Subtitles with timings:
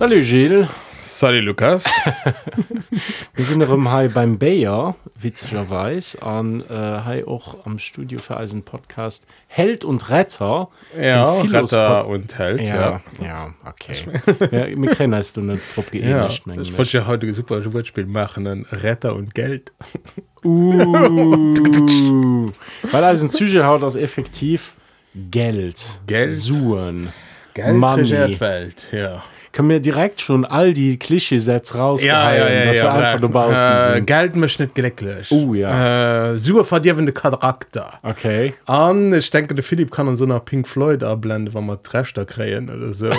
[0.00, 0.66] Salut Gilles.
[0.98, 1.84] Salut Lukas.
[3.34, 8.62] Wir sind im Hai beim Bayer, witzigerweise, an äh, Hai auch am Studio für Eisen
[8.62, 10.70] Podcast Held und Retter.
[10.98, 13.00] Ja, Retter und Held, Ja, ja.
[13.22, 13.96] ja, okay.
[14.50, 16.46] ja, mir kennen hast du nicht drauf Ja, geähnigt.
[16.46, 19.70] mein ich wollte ja heute ein super Wortspiel machen, ein Retter und Geld.
[20.42, 22.50] Uh,
[22.90, 24.74] weil also ein Psyche haut das effektiv
[25.30, 26.00] Geld.
[26.06, 26.30] Geld.
[26.30, 27.12] Suchen.
[27.52, 28.40] Geld Money.
[28.40, 29.22] Welt, ja.
[29.52, 34.06] Kann mir direkt schon all die Klischeesätze rausgehalten, dass sie einfach nur draußen äh, sind.
[34.06, 35.30] Geld möchte nicht glücklich.
[35.32, 36.32] Oh, ja.
[36.34, 37.98] Äh, super verdirbende Charakter.
[38.04, 38.54] Okay.
[38.66, 42.14] Und ich denke, der Philipp kann uns so nach Pink Floyd abblenden, wenn wir Trash
[42.14, 43.10] da kriegen oder so.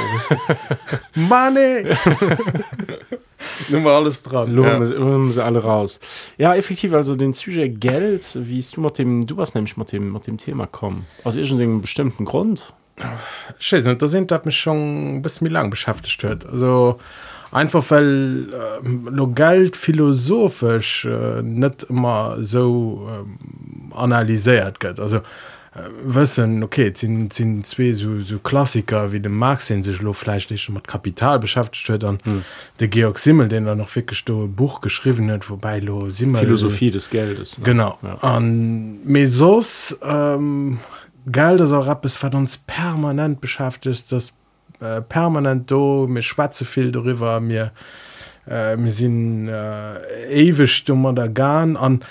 [1.15, 1.85] Money!
[3.69, 4.51] Nimm mal alles dran.
[4.51, 4.85] Loben Ja.
[4.85, 5.99] sie, loben sie alle raus.
[6.37, 9.91] Ja, effektiv, also den Sujet Geld, wie ist du mit dem, du warst nämlich mit
[9.91, 11.05] dem, mit dem Thema kommen.
[11.23, 12.73] Aus irgendeinem bestimmten Grund.
[13.59, 16.45] Nicht, da sind das mich schon ein bisschen lang beschäftigt hat.
[16.45, 16.99] Also
[17.51, 24.99] einfach weil äh, lo Geld philosophisch äh, nicht immer so ähm, analysiert wird.
[24.99, 29.83] Also äh, wissen, okay, es sind, sind zwei so, so Klassiker wie der Marx, den
[29.83, 32.43] sich lo vielleicht nicht mit Kapital beschäftigt hat, und Hm.
[32.79, 37.09] der Georg Simmel, den er noch wirklich Buch geschrieben hat, wobei lo Simmel Philosophie des
[37.09, 37.57] Geldes.
[37.57, 37.63] Ne?
[37.63, 37.97] Genau.
[38.01, 38.15] Ja.
[38.15, 40.79] An Mesos ähm,
[41.25, 44.33] Ist etwas, was uns permanent beschäftigt, das
[44.79, 47.71] äh, permanent do, mir schwätze viel darüber, mir,
[48.45, 52.03] äh, wir sind äh, ewig dummer da gern an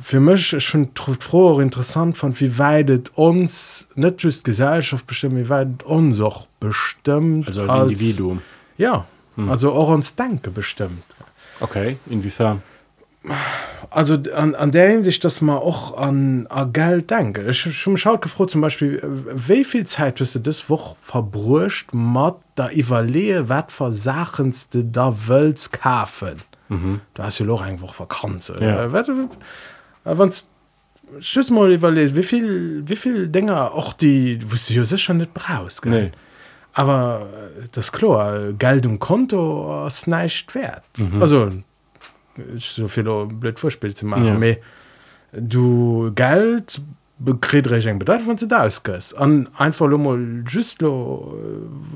[0.00, 0.90] für mich ich finde
[1.20, 6.48] froh interessant von wie weit es uns nicht just Gesellschaft bestimmt wie weit uns auch
[6.58, 8.42] bestimmt Also als Individuum.
[8.76, 9.06] ja
[9.48, 11.04] also auch uns Denke bestimmt
[11.60, 12.62] Okay, inwiefern?
[13.90, 17.48] Also an, an der Hinsicht, dass man auch an, an Geld denke.
[17.50, 19.02] Ich schon schaut gefragt zum Beispiel,
[19.34, 24.84] wie viel Zeit hast du das Woche verbrucht, mit der Evaluier, was für Sachen du
[24.84, 26.36] da willst kaufen?
[26.68, 27.00] Mhm.
[27.14, 28.56] Da hast du ja auch einfach Vakanze.
[28.60, 28.84] Ja.
[28.84, 30.48] Äh, äh, wenn's
[31.18, 35.82] Schüss mal überlegt, wie viel, wie viel Dinge auch die, du ja sicher nicht brauchst.
[35.82, 36.04] gell?
[36.04, 36.12] Nee.
[36.72, 37.26] Aber
[37.58, 40.84] äh, das ist klar, Geld im Konto ist nicht wert.
[41.20, 41.50] Also,
[42.88, 44.38] viel blöd Vorspiel zu machen, Ja.
[44.38, 44.56] ja.
[45.32, 46.80] du Geld
[47.86, 49.12] eng bedeutet, wenn du da ausgehst.
[49.12, 51.34] Und einfach nur mal, just lo,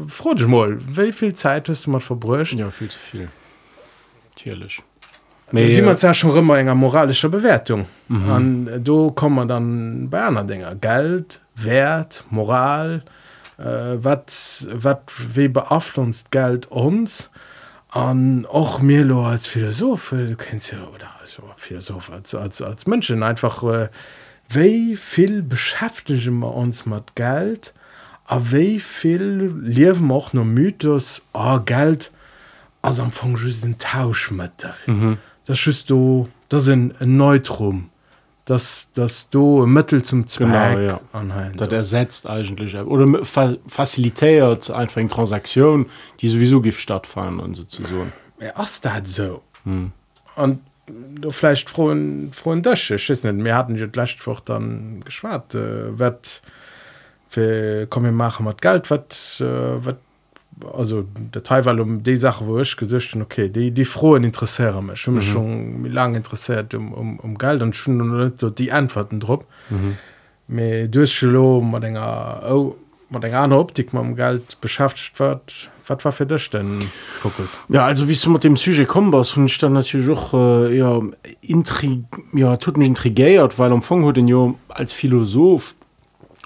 [0.07, 2.59] äh, dich mal, wie viel Zeit hast du mal verbrücht?
[2.59, 3.29] Ja, viel zu viel.
[4.35, 4.83] Natürlich.
[5.53, 7.87] Da sieht man ja schon immer enger moralischer Bewertung.
[8.09, 8.31] Mhm.
[8.31, 10.81] Und äh, da kommen wir dann bei anderen Dingen.
[10.81, 13.05] Geld, Wert, Moral,
[13.59, 13.63] äh,
[13.95, 14.67] was
[15.33, 17.31] wie beeinflusst Geld uns?
[17.95, 22.89] Und auch mir als Philosoph, äh, du kennst ja, oder als Philosoph, als, als, als
[22.89, 23.89] Menschen einfach, äh,
[24.49, 27.73] wie viel beschäftigen wir uns mit Geld?
[28.29, 32.11] Und wie viel leben wir auch noch Mythos, oh, Geld,
[32.83, 34.75] also am Anfang just ein Tauschmittel.
[34.87, 35.19] Mhm.
[35.45, 37.91] Das ist du, das ist ein, ein Neutrum.
[38.45, 41.01] Das, das du Mittel zum Zweck Genau, ja.
[41.13, 41.59] anhand.
[41.59, 45.87] Das ersetzt eigentlich oder fa facilitiert einfach eine Transaktion,
[46.21, 48.07] die sowieso gibt stattfinden und so zu so.
[48.41, 49.43] Ja, ist das so?
[50.37, 53.77] Und du vielleicht frohen, frohen Dösch, ich weiß nicht, wir hatten
[54.27, 56.43] Woche dann geschwart, äh, was
[57.33, 59.97] wir kommen wir machen mit Geld, was, äh, was
[60.77, 61.05] also
[61.35, 65.01] der Teil weil um die Sache wo ich gesicht okay die die frohen interessiere mich
[65.01, 65.21] schon mhm.
[65.21, 70.91] schon lange interessiert um, um, um Geld und schon die Antworten drauf mhm.
[70.91, 72.77] durchlo ennger oh,
[73.13, 76.83] ennger Optik man um Geld beschäftigt wird was war für dich denn
[77.19, 80.77] Fokus ja also wie du mit dem sujet kommen was ich dann natürlich auch äh,
[80.77, 81.01] ja
[81.41, 85.75] intrig ja tut mich intrigiert weil am Fong den Jo als Philosoph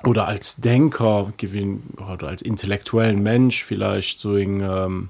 [0.04, 5.08] oder als Denker gewinn, oder als intellektuellen Mensch vielleicht so eine ähm,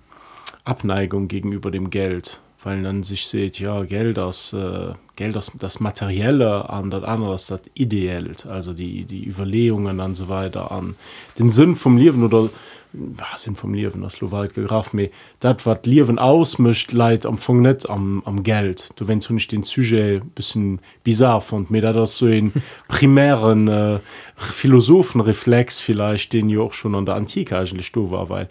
[0.65, 5.81] Abneigung gegenüber dem Geld, weil dann sich sieht, ja, Geld das, äh, Geld das, das
[5.81, 10.95] Materielle an das andere das Ideell, also die, die Überlegungen und so weiter an
[11.39, 12.51] den Sinn vom Leben oder
[12.93, 15.11] ja, Sinn vom Leben, das weit gegraf mir,
[15.41, 18.91] das, was Leben ausmischt, leid am Anfang nicht am, am Geld.
[18.97, 22.53] Du, wenn du nicht den Sujet ein bisschen bizarr fand, mir da das so ein
[22.89, 23.99] primären äh,
[24.37, 28.49] Philosophenreflex vielleicht, den ja auch schon an der Antike eigentlich da war, weil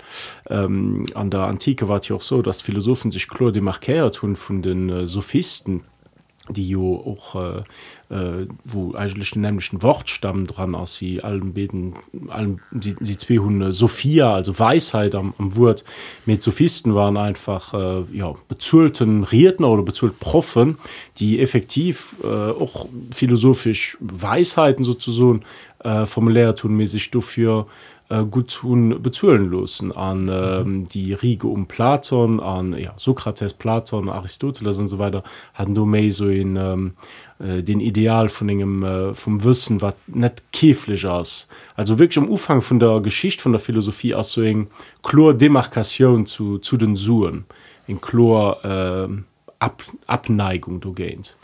[0.50, 4.36] ähm, an der Antike war es ja auch so, dass Philosophen sich klar demarkiert haben
[4.36, 5.84] von den äh, Sophisten,
[6.49, 7.63] die jo auch äh,
[8.09, 11.94] äh, wo eigentlich den nämlichen Wortstamm dran aus sie allen beten
[12.29, 15.83] allen sie, sie zwei Hunde Sophia also Weisheit am, am Wort
[16.25, 20.77] mit Sophisten waren einfach äh, ja bezuelten Redner oder bezahlt Profen
[21.17, 25.41] die effektiv äh, auch philosophisch Weisheiten sozusagen
[25.83, 27.67] äh, formulär tun mäßig dafür
[28.09, 34.80] gut tun bezuelen losen an ähm, die Riege um Platon an ja, Sokrates Platon Aristoteles
[34.80, 35.24] und so weiter
[35.54, 36.94] hatten du me so in ähm,
[37.39, 42.30] äh, den Ideal von engem äh, vom Wissen wat net käflich aus also wirklich am
[42.30, 44.69] Ufang von der Geschichte von der Philosophie aus so eng
[45.04, 47.45] Chlordemarkation zu zu den Suen
[47.88, 49.07] in Chlor äh,
[49.59, 51.36] Ab, Abneigung du gehst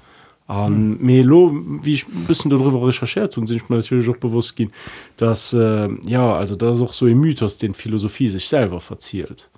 [0.53, 1.51] an Melo
[1.83, 4.71] wie ich ein bisschen darüber recherchiert und sich mir natürlich auch bewusst gehen
[5.17, 9.50] dass äh, ja also da auch so im Mythos den Philosophie sich selber verzielt.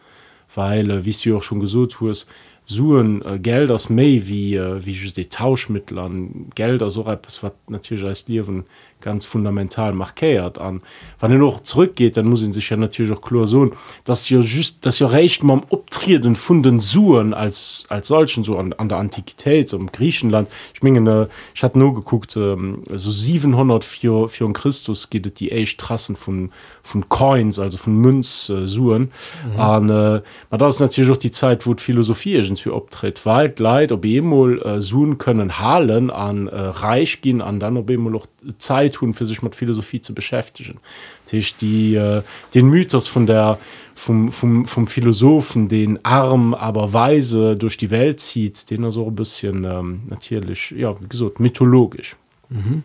[0.53, 2.27] Weil äh, wie du auch schon gesucht hast
[2.65, 7.53] suen äh, Geld aus May wie äh, wie die Tauschmittel an Geld also etwas was
[7.67, 8.65] natürlich als Leben
[9.05, 10.81] ganz fundamental markiert an.
[11.19, 13.71] Wann er noch zurückgeht dann muss ihn sich ja natürlich auch klar so
[14.03, 18.73] dass ja just dass ja recht man optrierten funden suen als als solchen so an,
[18.73, 20.49] an der antiquität um griechenland.
[20.73, 26.15] Ich meine ich hatte nur geguckt ähm, so 700 für für christus geht die Straßen
[26.15, 29.11] von von coins also von münz äh, suen
[29.53, 29.59] mhm.
[29.59, 34.03] an äh, das ist natürlich auch die zeit wo philosophie irgendwie optritt weit leid ob
[34.03, 38.25] emol äh, suen können halen an äh, reich gehen an dann ob immer noch
[38.57, 40.79] zeit tun für sich mit Philosophie zu beschäftigen.
[41.25, 42.21] Tisch die äh,
[42.53, 43.57] den Mythos von der
[43.93, 49.07] vom, vom, vom Philosophen den arm aber weise durch die Welt zieht den er so
[49.07, 52.15] ein bisschen ähm, natürlich ja wie gesagt mythologisch.
[52.49, 52.83] Mhm.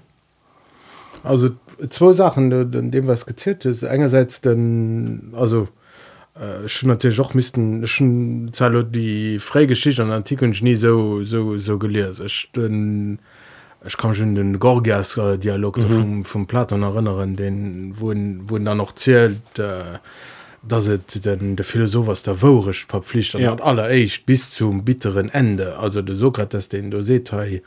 [1.23, 1.51] also
[1.91, 3.85] zwei Sachen in dem was gezählt ist.
[3.85, 5.69] Einerseits denn also
[6.35, 8.51] äh, schon natürlich auch müssten schon
[8.85, 12.27] die Freigeschichte an Artikeln nie so so so gelesen.
[12.57, 13.19] Denn
[13.87, 15.83] Ich kann schon den Gorgas äh, Dialog mhm.
[15.83, 19.99] vom, vom Platon erinnern den wurden wurden da noch zählt äh,
[20.63, 20.91] dass
[21.25, 23.53] denn der Philosoph was der worisch verpflichtet ja.
[23.53, 27.63] hat aller echt bis zum bitteren Ende also der Sokrates den du se äh,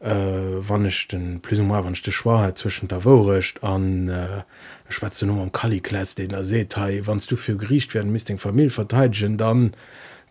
[0.00, 4.42] wann ich den plus wann die Schwaheit zwischen der woricht an äh,
[4.88, 6.66] Schweze Nummer am Kaliklas den er se
[7.04, 9.74] wannst du für griecht werden miss den Familie verteidigen dann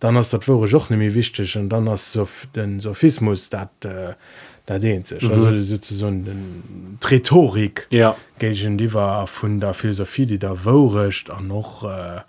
[0.02, 4.16] dann hast dat wore joch nimi wichtig und dann hast so den Sophismus dat äh,
[4.66, 5.24] da dehnt sich.
[5.24, 5.32] Mhm.
[5.32, 7.88] also so den Rhetorik.
[7.90, 8.16] Ja.
[8.40, 12.22] Gegen, die war von der Philosophie die da worecht an noch äh,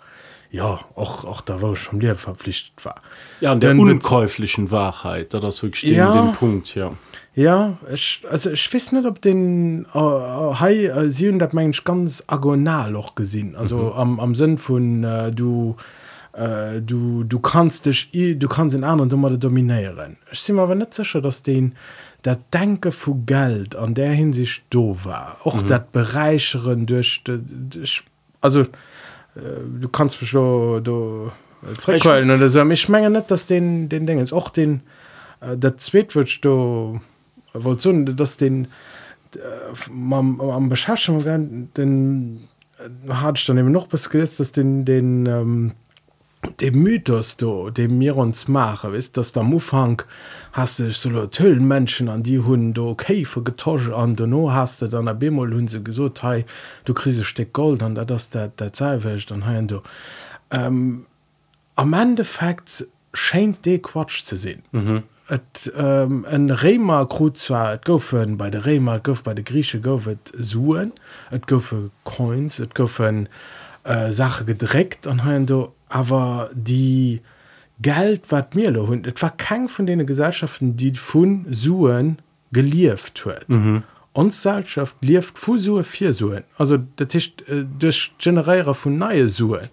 [0.51, 3.01] ja auch auch da wo vom Lehr verpflichtet war.
[3.41, 6.91] Ja an der unkäuflichen Wahrheit da das wirklich ja, den Punkt ja.
[7.35, 12.23] Ja ich, also ich weiß nicht ob den äh, äh, äh, sie dat mensch ganz
[12.27, 13.55] agonal auch gesehen.
[13.55, 13.91] Also mhm.
[13.93, 15.75] am, am Sinn von äh, du
[16.33, 20.17] äh, du du kannst dich du kannst in anderen dummer dominieren.
[20.31, 21.73] Ich sehe aber nicht sicher dass den
[22.23, 25.67] dat denke vu Geld an der hinsicht do war och mhm.
[25.67, 28.03] dat bereicheren durch, durch
[28.41, 28.65] also äh,
[29.81, 31.31] du kannst mich so, do,
[31.61, 32.69] oder so.
[32.69, 34.81] ich menge net dass den den Ding auch den
[35.41, 36.99] äh, der zweetwurcht du
[37.53, 38.67] wo so, dass den
[39.35, 41.23] äh, am, beschaffung
[41.75, 42.47] den
[42.79, 45.73] äh, hat ich dann eben noch bis gelesen dass den den ähm,
[46.59, 50.01] dem mythos du dem mir uns mache ist dass der mufang
[50.51, 54.81] hast du so tollen menschen an die hun du käfer getauscht an du no hast
[54.81, 56.45] du dann der bemol hun se gesot hey
[56.85, 59.81] du krise steck gold an der das der der zeitwächt dann ha du.
[60.51, 61.05] Ähm,
[61.75, 64.63] am endeffekt scheint de quatsch zu sehen.
[64.71, 65.03] Mhm.
[65.29, 70.33] Et ähm, en Remer Grozwer et goufen bei der Remer gouf bei de Grieche goufet
[70.37, 70.91] suen,
[71.31, 73.29] Et goufe Coins, et goufen
[73.83, 77.21] äh, Sache gedreckt an ha du aber die
[77.81, 82.17] Geld wat mir hun etwa kein von den Gesellschaften die von suen
[82.51, 83.83] gelieft hue mhm.
[84.15, 89.69] Gesellschaft lieft Fusue vier suen also der Tisch äh, durch generärer von neue suen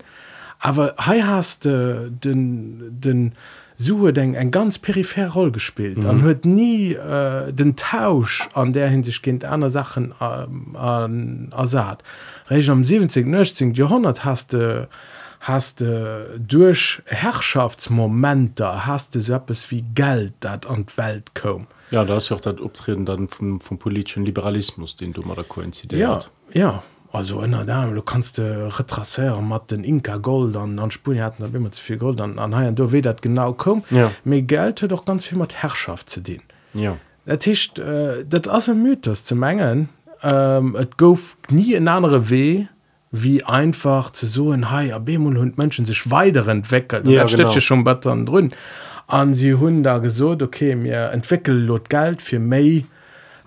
[0.59, 3.33] aber he hast äh, den den
[3.77, 6.21] Sue denk ein ganz peripher roll gespielt mhm.
[6.21, 12.03] hört nie äh, den Tausch an der hinsicht kind einer Sachen äh, an Assad
[12.51, 13.73] Re am 17 19.
[13.73, 14.87] Jahrhundert hast du äh,
[15.41, 21.67] hast du durch Herrschaftsmomenter hast du so etwas wie Geld dat an Welt kom.
[21.91, 25.43] Ja da ist auch dat Obtreten dann vom, vom politischen Liberalismus, den du mal da
[25.43, 26.31] koinzidiert.
[26.53, 26.83] Ja, ja
[27.13, 31.41] also ënner Dame du kannst de retraieren mat den Inka Gold an an Spien hat
[31.41, 34.13] immer zuvi Gold an an haien du we dat genau kom ja.
[34.25, 38.69] mé gelte doch ganz viel mat Herrschaft ze dienen ja Dat hicht äh, dat as
[38.69, 39.89] mythos ze menggen
[40.23, 42.67] ähm, et gouf nie en andere weh
[43.13, 47.27] wie einfach zu so ein Hai Bemol und Menschen sich weiter entwickelt ja,
[47.61, 48.53] schon besser drin.
[49.07, 52.87] An sie hun da gesucht okay mir entwickelt lot Geld für May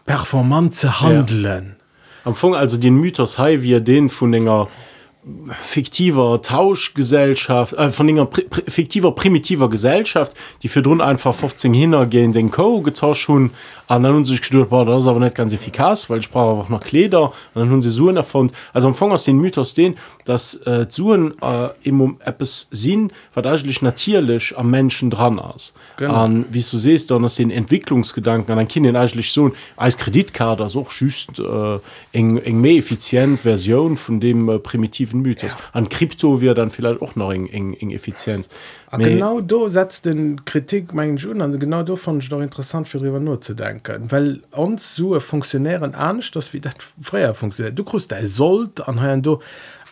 [0.05, 2.25] performance handeln ja.
[2.25, 4.67] am Anfang also den Mythos Hai wie er den von länger
[5.61, 12.33] fiktiver Tauschgesellschaft äh, von einer pri fiktiver primitiver Gesellschaft die für drin einfach 15 hingehen
[12.33, 13.51] den Co getauscht schon
[13.87, 16.69] an dann sich gedacht, boah, das ist aber nicht ganz effikaz weil ich brauche einfach
[16.69, 19.95] noch Kleder und dann haben sie Suen davon also am Anfang aus den Mythos den
[20.25, 26.59] dass äh, Suen äh, im es sinn verdeichlich natürlich am Menschen dran aus an wie
[26.59, 31.39] du siehst dann aus den Entwicklungsgedanken an ein Kind eigentlich so als Kreditkarte auch schüßt
[31.39, 31.79] äh,
[32.11, 35.53] eng, eng mehr effizient Version von dem äh, primitiven Mythos.
[35.53, 35.59] Ja.
[35.73, 38.49] an Krypto wir dann vielleicht auch noch eng, eng, eng Effizienz.
[38.89, 42.99] Ah, genau du setzt den Kritik meinen Journal genau du fand ich doch interessant für
[42.99, 44.11] darüber nur zu denken.
[44.11, 49.39] Weil uns so funktionären an dass wie das freier funktioniert du kriegst sollt an du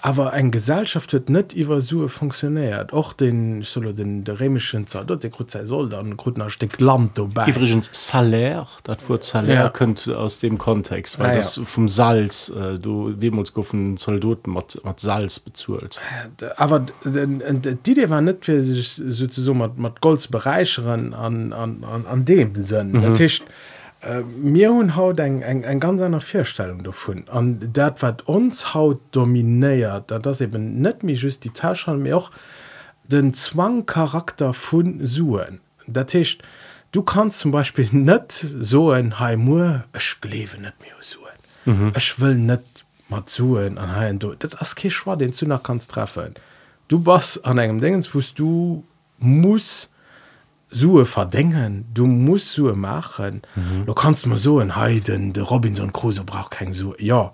[0.01, 5.10] aber ein Gesellschaft wird net wer Sue funktioniert auch den solo den der remischen Zeit
[5.10, 6.17] dort der sei soll dann
[6.48, 9.70] Stück Land übrigens salär dat vor salär ja.
[9.70, 11.63] könnt aus dem Kontext weil ah, das ja.
[11.63, 16.00] vom Salz äh, du Demosgoffen Soldaten mat Salz bezuelt
[16.58, 22.25] aber die Idee war net für sich so mat Golds bereicheren an, an, an, an
[22.25, 23.13] dem Sinn mhm.
[23.13, 23.41] Tisch
[24.01, 27.25] Äh, mir hun haut eng eng eng ganz einer Vierstellung davon.
[27.29, 32.17] An dat wat uns haut dominéiert da das eben net mir just die Tasche mir
[32.17, 32.31] auch
[33.03, 35.60] den Zwangcharakter von suen.
[35.86, 36.41] Dat Tischcht
[36.91, 41.93] du kannst zum Beispiel net so ein Heimur ech klewe net mir suen.
[41.93, 42.22] Ech mhm.
[42.24, 42.65] will net
[43.08, 46.34] mat zuen an ha du dat as ke schwa den nach kannst treffen.
[46.88, 48.84] Du bas an engem dingens wost du
[49.20, 49.90] muss
[50.71, 51.85] Sue verdenken.
[51.93, 53.41] Du musst Sue machen.
[53.55, 53.85] Mhm.
[53.85, 56.95] du kannst mal so en heiden de Robinson Crusoe braucht kein Sue.
[56.99, 57.31] Ja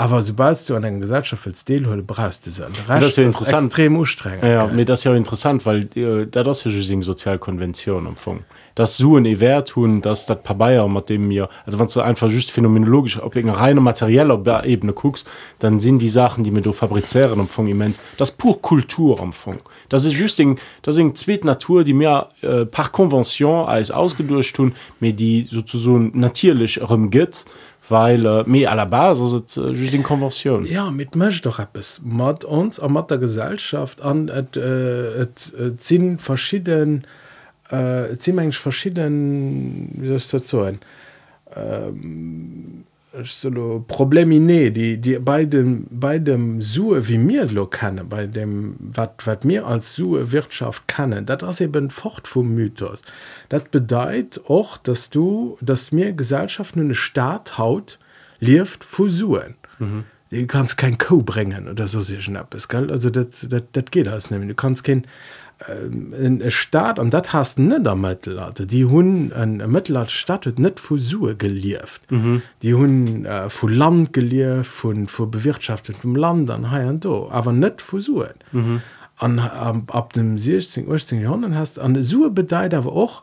[0.00, 3.64] aber sobald du an einer Gesellschaft als Deelhöhle brauchst du das ja interessant.
[3.64, 4.84] extrem streng ja, okay.
[4.86, 10.00] das ja interessant weil äh, da das ja Sozialkonvention empfangen das suen e wert tun
[10.00, 13.82] dass dat paar Bayer mat dem mir also wann du einfach just phänomenologisch ob reine
[13.82, 15.28] materieller Ebene guckst
[15.58, 18.00] dann sind die Sachen die mir du fabrizieren am immens.
[18.16, 19.58] Das pur Kultur amfang
[19.90, 20.40] das ist just
[20.80, 26.12] das sind zweet Natur die mehr äh, par Konvention als ausgedurcht tun mir die sozusagen
[26.14, 26.80] natürlich
[27.10, 27.44] geht
[27.90, 32.44] weil äh, mir aller Basis äh, just in Konvention ja mit Mensch doch es mat
[32.44, 37.02] uns am mat der Gesellschaft an et, äh, et, et, sind verschiedene
[37.70, 40.78] äh, ziemlich verschieden wie so ein
[41.54, 42.84] ähm,
[43.24, 48.26] solo problem inné die die bei dem bei dem sue wie mir lo kannne bei
[48.26, 53.02] dem wat wat mir als sue wirtschaft kannne dat as eben fort vom mythos.
[53.48, 57.98] Dat bedeiht och dass du dass mir gesellschaft eine staat haut
[58.38, 60.04] lieft fusuen mhm.
[60.30, 62.90] du kannst kein co bringen oder so sich schnapp es gell?
[62.90, 65.04] Also dat dat dat geht das nämlich du kannst kein
[65.68, 71.36] en äh, Staat an dat hast netdermëttellatte die hun en Mittelalter statt net vu Sue
[71.36, 72.42] gelieft mhm.
[72.62, 77.52] die hun äh, vu Land gelieft vun vu bewirtschaftetem Land an ha an do awer
[77.52, 78.80] net vu Suen mhm.
[79.18, 83.22] an ab, ab dem 16 18 Jahrhundert hast an Sue bedeit awer och,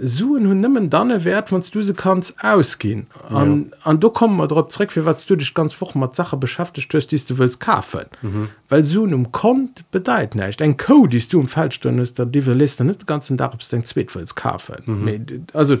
[0.00, 3.06] suen hun nimmen dann wert wann du se kannst ausgehen.
[3.28, 3.76] An ja.
[3.84, 6.86] an du kom man drauf zurück wie wat du dich ganz woch mat sache beschäftigt
[6.86, 8.04] stöst die du willst kaufen.
[8.22, 8.48] Mhm.
[8.68, 10.62] weil sun um kommt bedeit nicht.
[10.62, 14.14] Ein code die du um falschstunde ist der die liste nicht ganzen da den zweit
[14.14, 14.76] willst kaufen.
[14.86, 15.46] Mhm.
[15.52, 15.78] also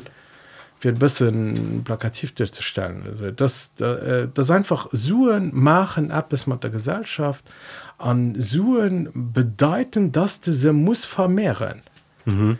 [0.80, 3.02] wird bisschen plakativ durchzustellen.
[3.08, 7.44] Also das äh, das einfach suen machen ab es mit der gesellschaft.
[7.98, 11.82] An suen bedeuten dass du sie muss vermehren.
[12.24, 12.58] Mhm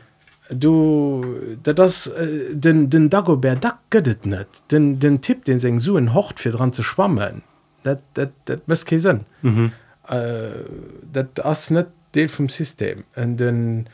[0.51, 4.49] du da das äh, den den dagobert da gëtt net.
[4.71, 7.43] Den den tipp den seng suen hocht fir dran zu schwammen
[7.83, 9.73] dat dat dat mes kesinn mhm.
[10.09, 10.65] äh,
[11.13, 13.05] dat ass net deel vom system.
[13.15, 13.89] En den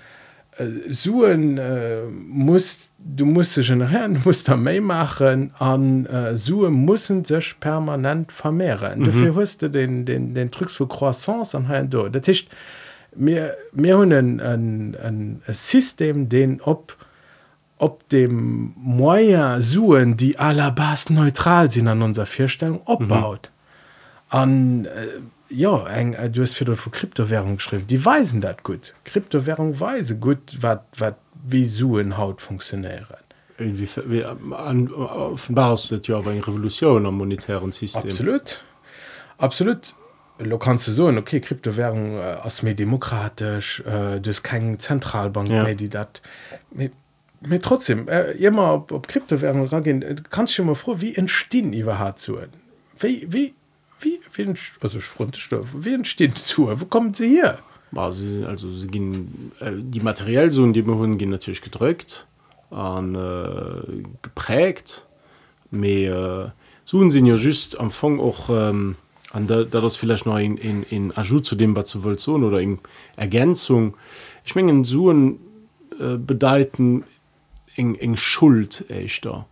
[0.59, 7.25] äh, suen äh, muss du musst generieren muss da méi machen an äh, sue mussssen
[7.25, 9.01] sech permanent vermehren.
[9.01, 9.05] Mhm.
[9.05, 12.09] dufir huste den den den trucks vu croissance an ha do.
[12.09, 12.49] Dat hicht
[13.17, 16.97] ticht mir hun ein, ein, ein System den op
[17.77, 24.39] op dem Moier suen die allerbas neutral sind an unserer Vierstellung opbaut mhm.
[24.39, 24.91] an äh,
[25.49, 27.87] ja eng äh, du hast für vor Kryptowährung geschrieben.
[27.87, 28.95] Die weisen dat gut.
[29.05, 31.17] Kryptowährung weise gut wat
[31.47, 33.07] wie suen haut funktionieren.
[33.59, 38.11] Wie, wie an offenbar ja Revolution am monetären System?
[38.11, 38.65] Absolut.
[39.39, 39.95] Absolut
[40.39, 45.63] lo kannst du so okay kryptowährung äh, as mir demokratisch äh, du kein zentralbank ja.
[45.63, 46.23] mehr, die dat
[47.41, 51.73] mir trotzdem äh, immer ob, ob kryptowährung rangehen äh, kannst du immer froh wie entstehen
[51.73, 52.39] wer hat zu
[52.99, 53.55] wie wie
[54.01, 57.59] wie wie also frontstoff wie entstehen zu wo kommen sie hier
[57.95, 62.27] also, also sie gehen äh, die materiell so die hun gehen natürlich gedrückt
[62.75, 65.07] an äh, geprägt.
[65.71, 68.97] Mehr äh, suchen sie ja just am fong auch ähm,
[69.35, 72.35] an da, da das vielleicht noch in, in, in Aju zu dem was zu so
[72.35, 72.79] oder in
[73.17, 73.97] Ergänzung
[74.45, 75.41] ich mengen suen
[75.99, 77.03] äh, bedeuten
[77.75, 79.47] eng eng Schuld echt da.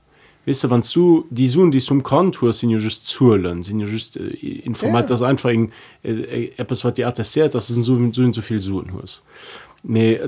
[0.47, 3.87] Weißt du wann du die Suen die zum Kontur sind ja just zuelen sind ja
[3.87, 4.29] just äh,
[4.65, 5.15] informat ja.
[5.15, 5.73] das einfach in,
[6.05, 9.23] äh, äh, etwas was die attestiert das sind so, so, so viel Suen hast.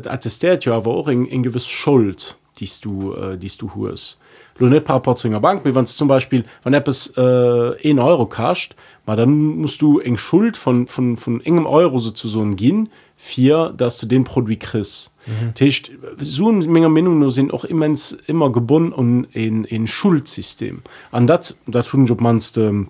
[0.06, 4.18] Attestiert ja aber auch eng eng gewiss Schuld die du äh, die du hust
[4.58, 5.64] lo net paar Porzinger Bank.
[5.64, 8.75] Wie wann zum Beispiel wann App es äh, 1 Euro kascht
[9.06, 13.99] mal dann musst du eng Schuld von von von engem Euro sozusagen gehen vier dass
[13.99, 15.54] du den Produkt kris mhm.
[16.18, 20.82] so Menge Meinung sind auch immens immer gebunden und in in Schuldsystem.
[21.11, 22.88] An dat da tun ob manst ähm,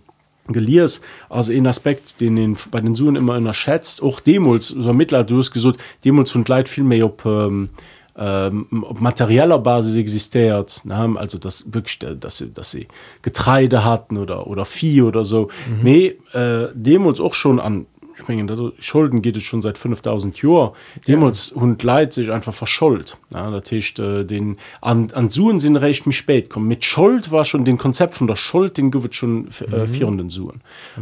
[0.49, 5.25] geliers also ein Aspekt den den bei den Suen immer unterschätzt auch Demos so mittler
[5.25, 7.71] du hast gesucht Demos und Leid viel mehr ob ähm,
[8.17, 12.87] ähm, op materieller Basis existiert na, also das wirklich dass sie dass sie
[13.23, 15.83] Getreide hatten oder oder Vieh oder so mhm.
[15.83, 18.73] nee äh, dem uns auch schon an springen.
[18.79, 20.73] Schulden geht es schon seit 5000 Jahren.
[21.07, 21.61] Demos ja.
[21.61, 26.07] Hund leid sich einfach verschollt ja, der Tisch äh, den an, an Suen sind recht
[26.07, 29.49] mich spät kommen mit Schuld war schon den Konzept von der Schuld den wird schon
[29.49, 30.31] äh, vierenden mhm.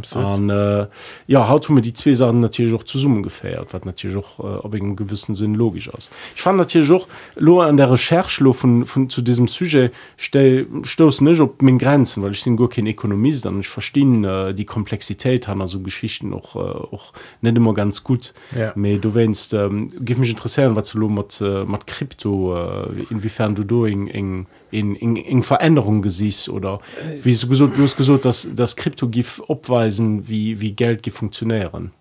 [0.03, 0.49] Suen.
[0.49, 0.87] Äh,
[1.27, 4.57] ja haut mir die zwei Sachen natürlich auch zu summen gefährt hat natürlich auch äh,
[4.57, 8.85] ob einen gewissen Sinn logisch aus ich fand natürlich auch lo an der Recherchlo von,
[8.85, 13.59] von zu diesem sujet stoßen nicht ob mit Grenzen weil ich den kein Ökonomist dann
[13.59, 18.03] ich verstehe äh, die Komplexität han also Geschichten noch äh, auch auch net immer ganz
[18.03, 18.73] gut ja.
[18.73, 23.63] du wennst ähm, gi mich interessieren was du mat äh, mat krypto äh, inwiefern du
[23.63, 26.79] do eng eng in, in, in Veränderung gesiehst oder
[27.21, 31.91] wie du gesagt, du hast gesagt dass das kryptogif opweisen wie wie Geld funktionieren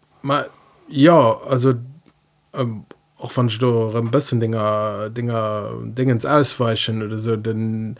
[0.88, 1.74] ja also
[2.54, 2.84] ähm,
[3.18, 7.96] auch von ein bisschen Dinger Dinger Dingens ausweichen oder so denn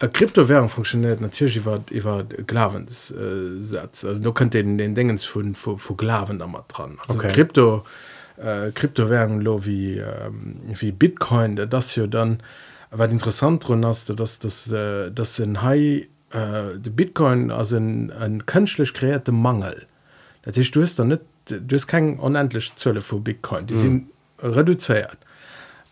[0.00, 5.78] äh, Kryptowährung funktioniert natürlich über, über Glavensatz äh, du könnt den den Dingens von vor
[5.96, 6.98] Glaven immer dran.
[7.06, 7.32] Also okay.
[7.32, 7.84] Krypto
[8.36, 12.40] äh, Kryptowährung lo wie ähm, wie Bitcoin das hier dann
[12.90, 18.46] war interessant run hast dass das äh, das in Hai äh, Bitcoin also ein, ein
[18.46, 19.86] künstlich kreierte Mangel.
[20.42, 23.66] Das ist, du hast dann nicht du hast kein unendlich Zölle vor Bitcoin.
[23.66, 23.78] Die mhm.
[23.78, 24.06] sind
[24.40, 25.18] reduziert.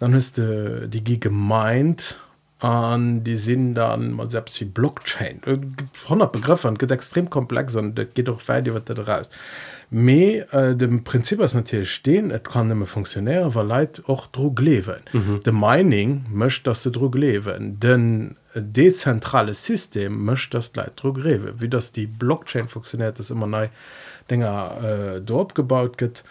[0.00, 2.18] Dann hast du die Gi gemeint
[2.62, 5.40] an die sind dann mal selbst wie Blockchain.
[6.04, 9.30] 100 Begriffe geht extrem komplex und das geht auch weiter wird raus.
[9.90, 14.60] Me äh, dem Prinzip was natürlich stehen es kann immer funktionäre weil Leid auch Druck
[14.60, 15.00] leben.
[15.12, 15.42] Mhm.
[15.42, 17.80] de mining möchte dass du Druck leben.
[17.80, 21.60] Denn dezentrales System möchte das Leid Druck leben.
[21.60, 23.68] Wie das die Blockchain funktioniert das immer neu
[24.30, 26.22] Dinger äh, dort gebaut geht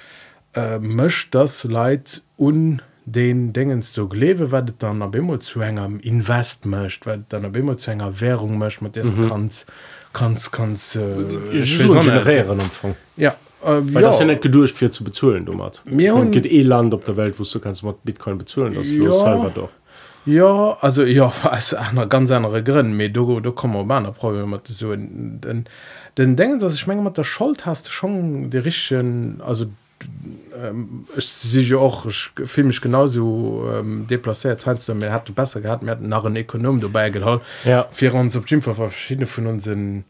[0.53, 5.99] äh, möchte das Leid un den dingen so lewe werdet dann ab immer zu engem
[5.99, 9.29] invest mcht weil dann ab immer zu enger währung mcht man mhm.
[9.29, 9.67] kannst
[10.13, 14.01] kannst kannst äh, so generieren umfang ja Uh, ja.
[14.01, 17.39] das ja net gedurcht fir zu bezuelen du mat geht e Land op der Welt
[17.39, 19.11] wo du kannst mat Bitcoin bezuelen das ja.
[19.13, 19.69] Salvador
[20.25, 24.95] ja also ja als einer ganz andere grin me du du kom man Problem so
[24.95, 25.65] denn
[26.17, 29.67] den denken dass ich menge mat der Schuld hast schon die richchen also
[30.55, 35.83] ähm, ich, auch ich fühle mich genauso ähm, deplaiert hast du mir hatte besser gehabt
[35.83, 37.87] mir nach einen Ökonom dabei gehabt ja.
[37.91, 40.05] Für uns auf Gym verschiedene von uns sind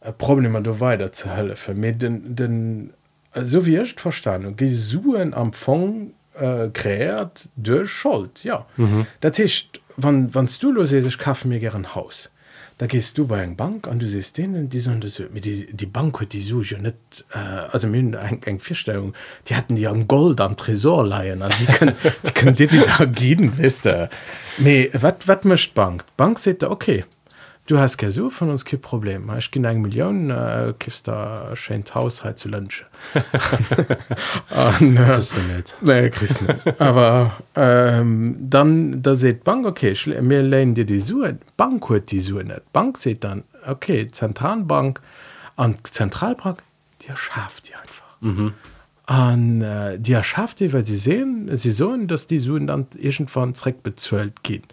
[0.00, 1.80] äh, Probleme du weiter zu helfen.
[1.80, 2.92] Mit denn, den
[3.34, 8.66] so wie ich verstanden und Gesuchen am Fong äh, kreiert durch Schuld ja.
[8.76, 9.06] Mhm.
[9.20, 12.30] das ist wann wannst du los ist ich kaufe mir gern Haus.
[12.78, 16.28] Da gehst du bei eng Bank an du sest denen die so, die, die Bank
[16.30, 16.96] die so net
[17.32, 19.14] äh, also eng eng Vistellung
[19.48, 22.80] die hatten die an Gold am Tresor leiien an die können, die können dir die
[22.80, 24.08] da gehen wisste
[24.58, 26.04] nee wat wat mischt Bank?
[26.16, 27.04] Bank se okay
[27.66, 29.30] du hast ge so von uns kein problem.
[29.38, 32.84] Ich ging eng million äh, kist da scheint haushalt zu lunch
[34.50, 36.10] äh,
[36.78, 42.20] aber ähm, dann da seht bank okay mir lehnen dir die suen bank hue die
[42.20, 45.00] su net bank se dann okay zentralbank
[45.56, 46.62] an zentralbank
[47.00, 48.16] dir schafft die einfach.
[48.20, 48.52] Mhm.
[49.06, 53.54] An äh, die erschafft die weil sie sehen sie so dass die suen dann irgendwann
[53.54, 54.64] zreck bezölt gehen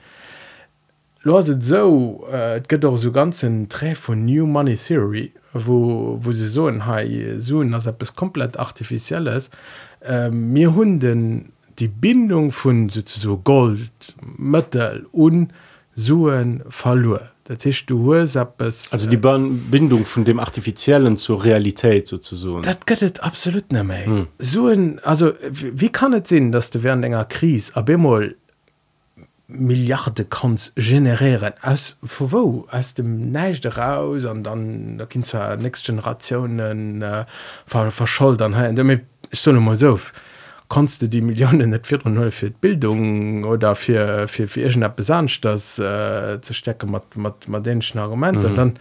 [1.24, 6.48] Lo so äh, gëtt doch so ganzen Trä von New Money Theory, wo, wo se
[6.48, 7.00] so en ha
[7.38, 9.52] soen ass bis komplett artificielles
[10.32, 15.50] mir ähm, hunden die Bindung vun so Gold, Mëttel un
[15.96, 17.28] Suen verloren.
[17.44, 23.72] Das du es, also die Bindung von dem artifiziellen zur Realität sozusagen das geht absolut
[23.74, 24.28] nicht mehr hm.
[24.40, 28.22] so ein, also wie kann es sehen dass du während länger Krise aber immer
[29.52, 31.54] Milliarde kannst generieren.
[31.62, 32.68] Aus vu wo?
[32.72, 37.26] Aus dem neichte raus an dann da kind zwar next generationen äh,
[37.66, 38.56] ver verscholdern.
[38.56, 40.14] He damit soll mal sof
[40.70, 45.78] kannst du die Millionen net 400 für Bildung oder für für, für irgendein besancht das
[45.80, 48.52] äh, zu stecken mit dänischen Argumenten?
[48.52, 48.56] Mhm.
[48.56, 48.80] Dann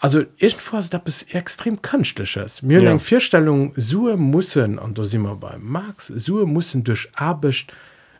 [0.00, 0.22] also
[0.58, 2.62] vor da es extrem künstliches.
[2.62, 2.98] Mir ja.
[2.98, 7.72] vierstellung Sue mussssen an da sind wir bei Marx Sue mussssen durch Abicht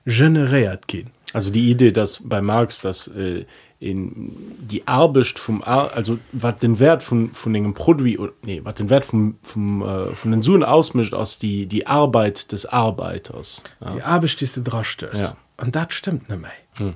[0.04, 1.10] generiert gehen.
[1.38, 3.44] Also die idee dass bei marx das äh,
[3.78, 8.60] in die arbecht vom Ar also wat den wert von von dem produkt oder nee
[8.64, 12.66] wat den wert vom vom äh, von den suen ausmischt aus die die arbeit des
[12.66, 13.94] arbeiters ja.
[13.94, 15.36] die arbecht ist dracht ja.
[15.58, 16.40] und dat stimmt ne
[16.74, 16.94] hm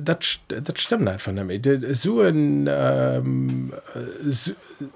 [0.00, 1.32] dat, dat stimmt einfach.
[1.92, 3.72] Suen, ähm,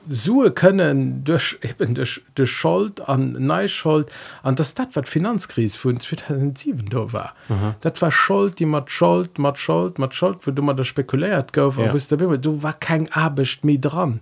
[0.09, 4.11] Sue können durch eben durch, de Schuld an Neischuld
[4.43, 7.75] an das dat wat Finanzkris von 2007 da war mhm.
[7.81, 11.53] Dat war Schuld die mat Schuld mat Schuld mat Schuld wo du mal das spekuliert
[11.53, 11.93] gouf ja.
[11.93, 14.21] du, du war kein Abicht mi dran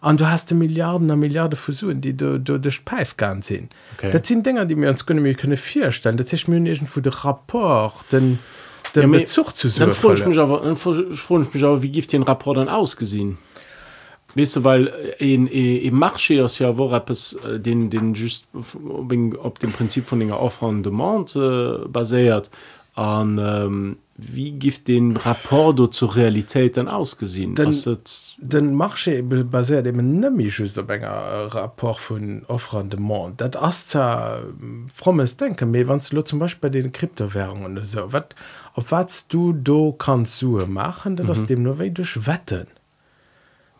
[0.00, 3.68] an du hast Milliarden der Milliarde fusen die du, du durch Peif ganz sinn.
[3.96, 4.10] Okay.
[4.10, 7.00] Dat sind Dinger, die mir uns kunnne mir könne vier stellen dat ich münchen vu
[7.00, 8.38] de rapport den
[8.96, 13.38] denn ja, me, zu mich aber, mich aber, wie gift den rapport dann ausgesehen?
[14.36, 19.58] Weißt du weil in, in, in marché ja wo es äh, den den just ob
[19.58, 22.50] dem prinzip von dennger offeren demand äh, basiert
[22.94, 27.54] an ähm, wie gift den rapport zur realität dann ausgesehen?
[27.54, 27.70] Den,
[28.38, 33.96] den marché basiert nämlichnger rapport von offeren demand dat as
[34.94, 38.34] frommes denken mir wann du zum beispiel bei den kryptowährungen so wat
[38.76, 41.46] ob was du do kannst Sue machen das mhm.
[41.46, 42.66] dem nur duch wetten.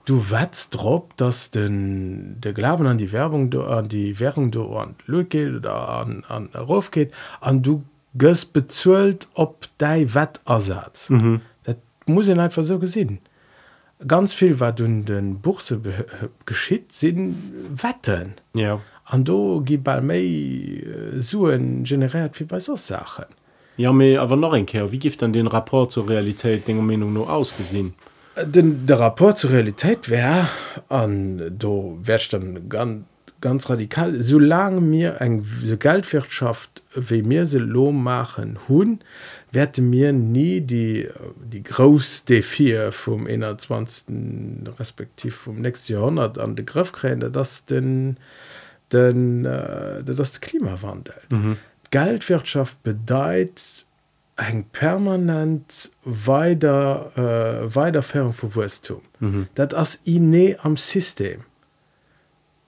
[0.05, 4.77] Du wetzt drop dass den der glauben an die Werbung du an die Währung du
[4.77, 4.95] an
[5.29, 7.85] geht oder an, an Ruf geht an du
[8.17, 11.11] gös bezuelt ob dei wettersatz.
[11.11, 11.41] Mhm.
[11.65, 13.21] dat muss ich einfach so gesinn
[14.07, 15.81] ganz viel war du den buchse
[16.45, 17.37] geschitt sinn
[17.71, 18.35] wetten.
[18.55, 18.81] Ja.
[19.05, 20.83] An du gi bei méi
[21.21, 23.27] suen generiert wie bei so sachen.
[23.77, 27.13] Ja me aber noch ein Ker wie gift an den rapport zur Realität Dinge Meinung
[27.13, 27.95] nur ausgesehen?
[28.43, 30.49] Den der rapport zur Realität wär
[30.89, 33.05] an du wärst dann ganz
[33.41, 34.21] ganz radikal.
[34.23, 39.01] So lange mir eng so Geldwirtschaft wie mir se lo machen hun
[39.53, 41.09] werde mir nie die
[41.53, 44.05] die groß D4 vom 21
[44.79, 48.17] respektiv vom nächsten Jahrhundert an den Griff kräne das den
[48.93, 51.57] denn äh, das Klimawandel mhm.
[51.97, 53.87] Geldwirtschaft bedeiht
[54.37, 59.01] eng permanent weiter äh, weiterfern vu Wutum.
[59.19, 59.47] Mhm.
[59.55, 61.41] Dat ass iné am System.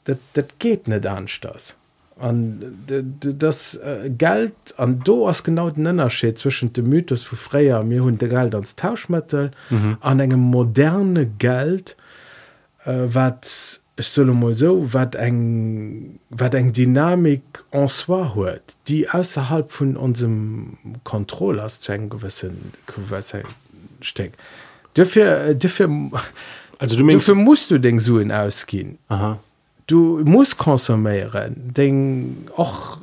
[0.04, 1.76] Dat, dat geht net anders.
[2.18, 2.62] An
[3.20, 8.02] das äh, Geld an do ass genau den Nennersche zwischen dem Mythos vu Freier mir
[8.02, 9.98] hun de Geld ans Tauschmittel mhm.
[10.00, 11.96] an engem moderne Geld
[12.86, 19.08] äh, wat ich soll mal so wat eng wat eng Dynamik en soi huet, die
[19.10, 22.72] außerhalb von unserem Controllers zu gewissen
[24.00, 24.30] ste.
[24.94, 25.90] Dafür, dafür,
[26.78, 28.98] also du dafür musst du den Suen ausgehen.
[29.08, 29.40] Aha.
[29.86, 32.98] Du musst konsumieren den och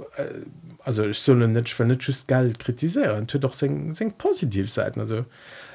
[0.85, 3.67] also ich soll net net Geld kritisieren doch se
[4.17, 5.25] positiv sein also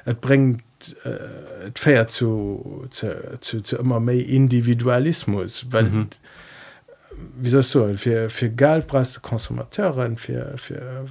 [0.05, 0.63] Et bringt
[1.03, 6.07] äh, fair zu, zu, zu, zu immer méi Individualismus weil mhm.
[7.37, 10.55] wie so fir fir Geldpreis Konsumateuren fir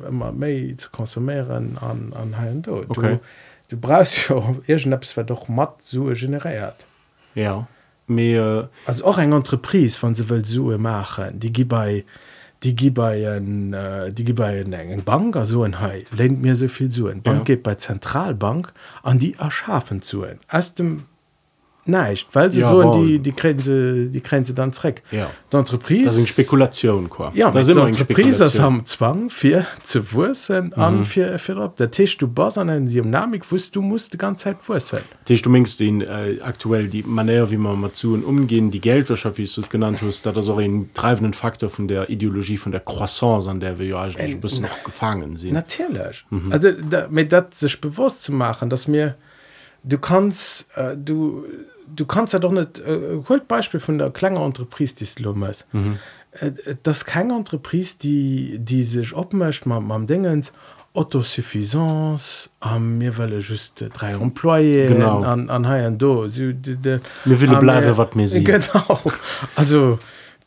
[0.08, 3.18] immer méi zu konsumieren an an ha do okay.
[3.68, 6.86] du, du brauchst ja Apps war doch mat Sue generiert
[7.34, 7.66] ja
[8.06, 8.66] Me, äh...
[8.86, 12.04] also auch eng Entreprise van se Welt Sue machen die gi bei
[12.62, 16.42] die gi bei en äh, die gi bei en engen bank so en hai lehnt
[16.42, 17.54] mir soviel zu en bank ja.
[17.54, 21.04] geht bei zentralbank an die erschaffen zu en aus dem
[21.86, 25.30] neicht weil sie ja, so die die grenze die grenze dann treck ja.
[25.50, 30.82] D'entreprise das sind spekulation qua ja da sind entreprise haben zwang vier zu wursen mhm.
[30.82, 31.76] an vier vier ab.
[31.76, 35.42] Der tisch du bas an en dynamik wust du musst die ganze zeit wurseln tisch
[35.42, 39.38] du mengst den äh, aktuell die manier wie man mal zu und umgehen die geldwirtschaft
[39.38, 42.72] wie du es genannt hast da das auch einen treibenden faktor von der ideologie von
[42.72, 45.52] der croissance an der wir ja eigentlich ein bisschen noch gefangen sind.
[45.52, 46.24] Natürlich.
[46.30, 46.52] Mhm.
[46.52, 49.16] also da, mit dat sich bewusst zu machen dass mir
[49.82, 51.44] du kannst äh, du
[51.94, 55.66] du kannst ja doch nicht äh, Beispiel von der kleiner Entreprise die Lummes.
[55.72, 55.98] Mhm.
[56.32, 60.52] äh, das keine Entreprise die die sich opmcht man am dingens
[60.92, 68.28] autosuffisance am mir well just drei employé an an ha do will bleibe wat mir
[68.28, 69.00] genau.
[69.54, 69.98] Also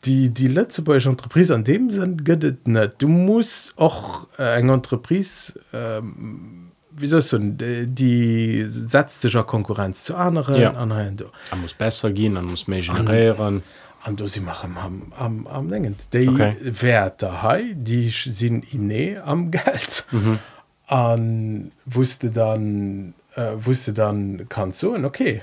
[0.04, 4.68] die die letzte bei Entreprise an dem sind gödet net du musst auch äh, eng
[4.68, 6.63] Entreprise ähm,
[6.96, 10.70] wie soll so die setzt sich Konkurrenz zu anderen Ja.
[10.72, 13.62] anderen du Man muss besser gehen, dann muss mehr generieren.
[14.04, 16.56] an du sie machen am am am lengen die Okay.
[16.60, 20.38] Werte hei die sind inné am Geld Mhm.
[20.86, 25.42] an wusste dann äh, wusste dann kann so okay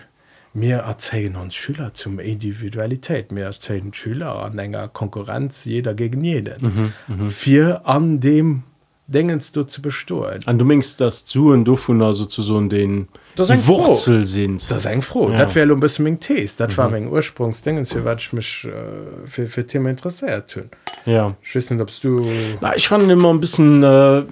[0.53, 6.91] mir erzählen uns Schüler zum Individualität mir erzählen Schüler an enger Konkurrenz jeder gegen jeden
[7.07, 8.63] Mhm, vier an dem
[9.07, 13.47] Dingens du zu bestohlen Und du meinst, dass Zuen davon also zu so den Das
[13.47, 13.87] die ein Froh.
[13.87, 14.69] Wurzel sind.
[14.71, 15.33] Das ist eng froh Ja.
[15.33, 15.39] ja.
[15.39, 19.27] dat wär ein bisschen mein Test dat war mein Ursprungsdingens für wat ich mich äh,
[19.27, 20.69] für, für Thema interessiert tun
[21.05, 21.35] ja.
[21.41, 22.25] ich weiß nicht obst du
[22.61, 24.23] Na, ich fand immer ein bisschen, äh,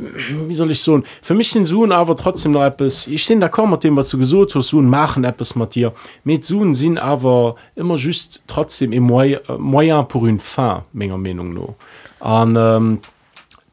[0.48, 3.50] wie soll ich so, für mich sind Suchen aber trotzdem noch etwas, ich sehe da
[3.50, 5.92] kaum mit dem, was du gesagt hast, Suchen machen etwas mit dir.
[6.24, 11.18] Mit Suchen sind aber immer just trotzdem im Moyen, äh, Moyen pour une fin, meiner
[11.18, 12.44] Meinung nach.
[12.44, 13.00] Und ähm,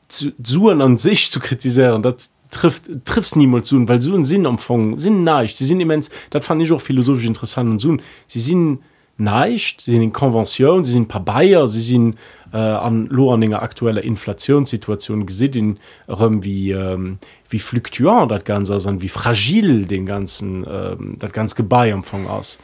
[0.09, 4.99] zu, Suchen an sich zu kritisieren, das trifft trifft niemals zu, weil Suchen sind Anfang,
[4.99, 8.81] sind neicht, sie sind immens, das fand ich auch philosophisch interessant und Suchen, sie sind
[9.19, 12.17] neicht, sie sind in Konvention, sie sind ein paar Bayer, sie sind
[12.53, 18.75] äh, an lo an enger aktueller Inflationssituation gesehen ähm, wie ähm, wie fluktuant das ganze
[18.75, 22.59] ist und wie fragil den ganzen ähm, das ganze Gebeiempfang aus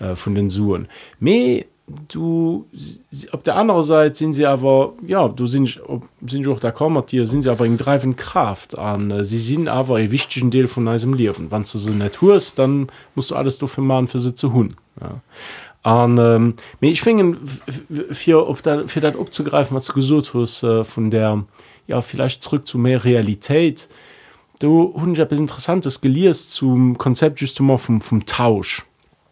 [0.00, 0.88] äh, von den Suen.
[1.20, 1.64] Me
[2.08, 2.66] du
[3.32, 7.02] auf der anderen Seite sind sie aber ja du sind ob- sind auch da kommen
[7.08, 10.66] hier sind sie aber in dreifen Kraft an äh, sie sind aber ein wichtigen Teil
[10.66, 11.46] von unserem Leben.
[11.50, 14.76] Wann du so Natur ist dann musst du alles dafür machen für sie zu hun
[15.00, 15.20] ja.
[16.18, 17.38] ähm, ich bringen
[18.10, 21.44] für für das abzugreifen was du gesucht hast äh, von der
[21.86, 23.88] ja vielleicht zurück zu mehr Realität.
[24.60, 28.87] Du hun interessantes geliers zum Konzept justement vom vom Tausch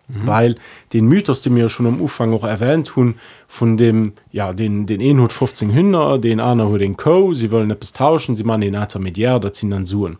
[0.08, 0.26] Mhm.
[0.26, 0.56] weil
[0.92, 3.16] den Mythos den mir schon am Ufang auch erwähnt hun
[3.48, 7.92] von dem ja den den 115 Hünder den einer hue den Co sie wollen etwas
[7.92, 10.18] tauschen sie machen den intermediär da sind dann suen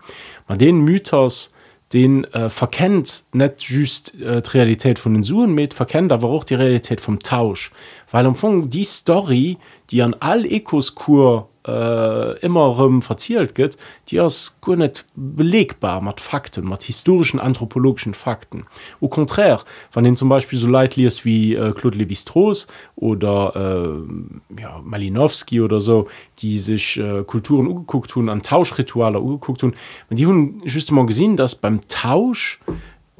[0.49, 1.53] man den Mythos
[1.92, 6.42] den äh, verkennt net just äh, die Realität von den Suen mit verkennt aber auch
[6.42, 7.70] die Realität vom Tausch
[8.11, 9.59] weil am Anfang die Story
[9.90, 13.76] die an all Ekoskur äh, immer ähm, verzielt geht
[14.09, 18.66] die ist gar nicht belegbar mit Fakten mit historischen anthropologischen Fakten.
[19.00, 24.61] Au contraire wenn den zum Beispiel so Leid liest wie äh, Claude Lévi-Strauss oder äh,
[24.61, 29.74] ja, Malinowski oder so die sich äh, Kulturen ugeguckt tun an Tauschrituale ugeguckt tun
[30.11, 32.61] und die haben just mal gesehen dass beim Tausch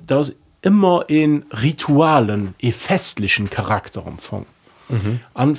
[0.06, 4.46] das immer in Ritualen e festlichen Charakter umfang.
[5.35, 5.56] An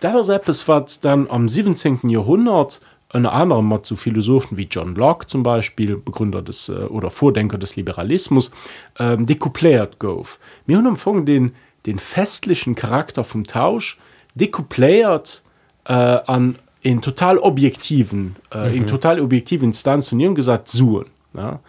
[0.00, 2.08] das etwas was dann am 17.
[2.08, 2.80] Jahrhundert
[3.10, 7.58] eine andere mal zu Philosophen wie John Locke zum Beispiel Begründer des äh, oder Vordenker
[7.58, 8.50] des Liberalismus
[8.98, 11.52] ähm, dekupléiert gouf mir hun empfangen den
[11.86, 13.98] den festlichen Charakter vom Tausch
[14.34, 15.42] dekupléiert
[15.84, 18.74] äh, an in total objektiven äh, mhm.
[18.74, 21.60] in total objektiven Instanzen gesagt suen ja.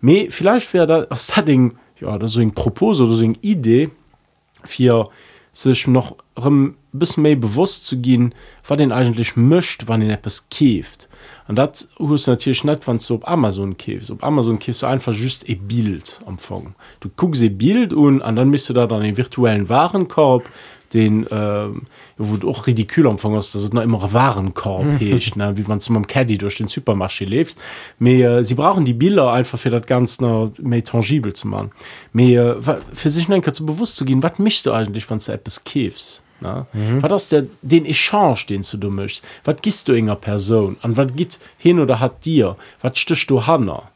[0.00, 3.90] Me vielleicht wäre das das Ding ja das so ein Propos oder so eine Idee
[4.64, 5.10] für
[5.56, 6.16] sich noch
[6.92, 8.34] bis méi bewusst zu gehen
[8.66, 11.08] war den eigentlich mischt wann den Apps käft
[11.48, 15.14] und dat hust natürlich net wann du op Amazon käfst op Amazon käst du einfach
[15.14, 19.02] just e Bild empfangen du guckst e Bild und an dann bist du da dann
[19.02, 20.50] den virtuellen Warenkorb und
[20.92, 21.68] den äh,
[22.18, 25.56] wo du auch ridikül am hast dass es noch immer Warenkorb hecht ne?
[25.56, 27.58] wie man zum Caddy durch den Supermarché lebst
[27.98, 31.70] mehr äh, sie brauchen die Bilder einfach für das ganz noch mehr tangibel zu machen.
[32.12, 35.32] Mehr äh, für sich denke zu bewusst zu gehen was mischst du eigentlich wenn du
[35.32, 36.66] etwas käfst Ne?
[36.72, 37.02] Mhm.
[37.02, 40.76] Was das der den Echange den du du möchtest was gist du enger Person?
[40.82, 42.56] An was geht hin oder hat dir?
[42.82, 43.90] Was stöcht du Hanna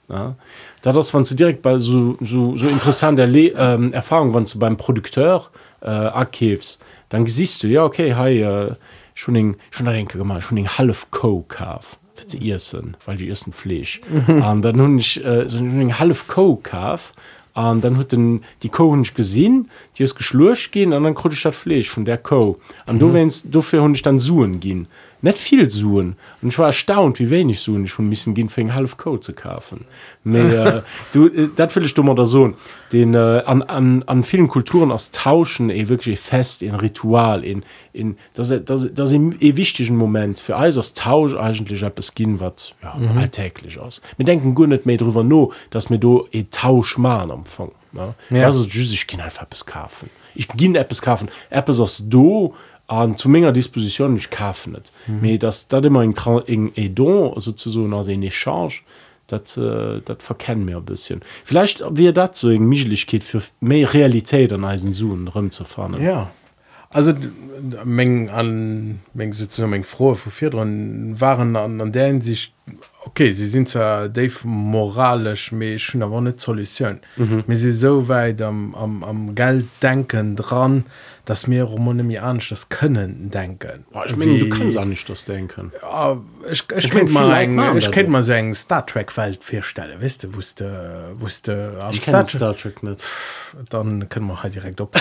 [0.82, 4.58] da das wann du direkt bei so so, so interessante Le ähm, Erfahrung wann du
[4.58, 5.48] beim Produkteur
[5.82, 8.74] äh, akkäfst dann siehst du ja okay hey, äh,
[9.14, 13.28] schon den, schon da denke mal schon den half Co kaf sie ersten weil die
[13.28, 14.00] ersten Fleisch.
[14.26, 17.12] Und dann nun ich äh, so einen half Co kaf
[17.54, 21.34] an dann hat den die Co nicht gesehen die ist geschlurcht gehen und dann konnte
[21.34, 22.60] ich das Fleisch von der Co.
[22.86, 22.98] Und mhm.
[23.00, 24.86] du wennst du für Hund dann suchen gehen
[25.22, 28.48] nicht viel suchen und ich war erstaunt wie wenig suchen ich schon ein bisschen gehen
[28.48, 29.84] für einen half Co zu kaufen
[30.24, 32.54] mehr äh, du äh, das will ich dummer oder so
[32.92, 37.64] den äh, an, an, an vielen Kulturen aus tauschen eh wirklich fest in Ritual in
[37.92, 42.40] in das das das im eh wichtigen Moment für alles aus Tausch eigentlich etwas gehen
[42.40, 43.18] was ja, mhm.
[43.18, 47.30] alltäglich aus wir denken gut nicht mehr darüber nur dass wir do e Tausch machen
[47.30, 48.14] empfangen ja?
[48.30, 48.44] ja.
[48.44, 52.54] also ich kann einfach etwas kaufen ich gehen etwas kaufen etwas aus do
[52.90, 55.38] an zu ménger Disposition ich kaufen net mhm.
[55.38, 56.14] das dat immer eng
[56.46, 58.82] eng e don sozusagen als en Echange
[59.28, 61.20] dat äh, dat verkennen mir ein bisschen.
[61.44, 66.02] Vielleicht wie dat so eng Michlichkeit für méi Realität an Eisen suen rum zu fahren
[66.02, 66.30] ja
[66.92, 67.12] also
[67.84, 72.52] Mengen an Mengen froh vor vier waren an, an der sich
[73.04, 77.44] okay sie sind zwar Dave moralisch schon aber nicht Solution mhm.
[77.46, 80.84] mir sie so weit am, am, am Geld denken dran
[81.30, 83.84] dass mir Romane an das können denken.
[83.94, 85.70] Ja, ich mein, du kannst auch nicht das denken.
[85.80, 89.44] Ja, ich, ich, ich kennt mal ein, ich kennt mal so ein Star Trek Welt
[89.44, 93.04] vierstelle wisst du wusste wusste am Star, Star Trek nicht.
[93.68, 94.92] Dann können wir halt direkt op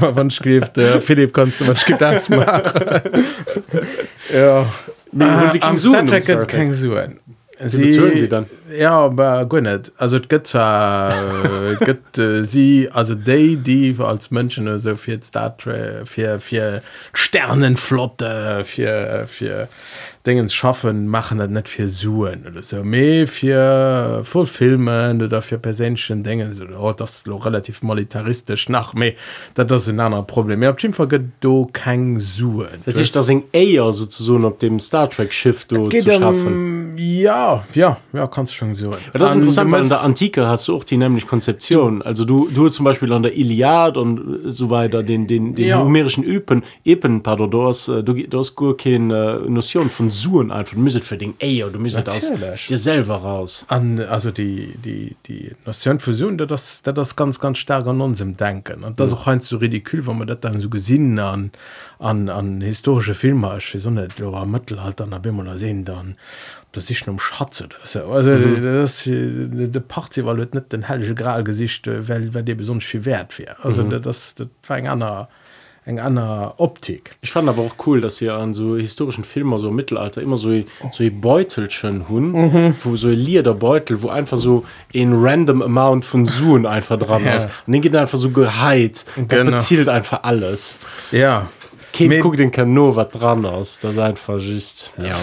[0.00, 2.82] wann schrift äh, Philipp kannst du was gibt das machen
[4.34, 4.66] ja.
[5.12, 7.20] Nee, ah, am Star Trek kein Suen
[7.64, 8.46] sie, sie dann?
[8.76, 14.96] Ja aber gonnet also gëtt äh, gëtt äh, sie also day die als Mënschen so
[14.96, 15.54] fir Star
[16.04, 19.68] fir fir Sternenflotte fir fir
[20.26, 22.82] dingens schaffen machen dat net fir suen oder so.
[22.84, 26.52] Mé fir voll filmen oder fir perschen dinge.
[26.52, 28.68] So oh, das lo relativ militaristisch.
[28.68, 28.92] Nach
[29.54, 30.62] dat das in einer problem.
[30.62, 32.68] Op vergett do kein suen.
[32.84, 36.90] Das ist das eng eier so op dem star trek schiff du zu schaffen.
[36.92, 38.90] Um, ja ja ja kannst schon so.
[39.14, 42.02] Das interessant weil in der antike hast du auch die nämlich konzeption.
[42.02, 45.82] Also du du zum beispiel an der iliad und so weiter den den den ja.
[45.82, 50.74] numerischen üpen epen pardon du hast du du hast gur keine notion von Suen einfach
[50.74, 52.32] du müsset für den Ey du müsset aus
[52.68, 53.64] dir selber raus.
[53.68, 58.36] An also die die die Nation Fusion das das ganz ganz stark an uns im
[58.36, 58.84] denken.
[58.84, 59.16] Und das ja.
[59.16, 61.50] auch ein so ridikül wo man das dann so gesinn an
[61.98, 66.16] an an historische Filme wie so Mittelalter na Bimmer sehen dann
[66.72, 68.62] das ist um Schatze das also mhm.
[68.62, 73.56] das de Party war net den hellsche Gralgesicht weil weil dir besonders viel wert wäre.
[73.62, 74.02] Also mhm.
[74.02, 75.28] das das war ein anderer
[75.86, 77.12] eng einer Optik.
[77.22, 80.50] Ich fand aber auch cool, dass ihr an so historischen Filmen so Mittelalter immer so
[80.92, 82.74] so Beutelchen hun mhm.
[82.80, 87.34] wo so Lieder Beutel, wo einfach so in random amount von Suen einfach dran ja.
[87.34, 89.04] ist und den geht einfach so geheit
[89.58, 90.78] zielt einfach alles.
[91.12, 91.46] Ja
[92.20, 95.16] guck den Kano was dran aus das einfach just ja.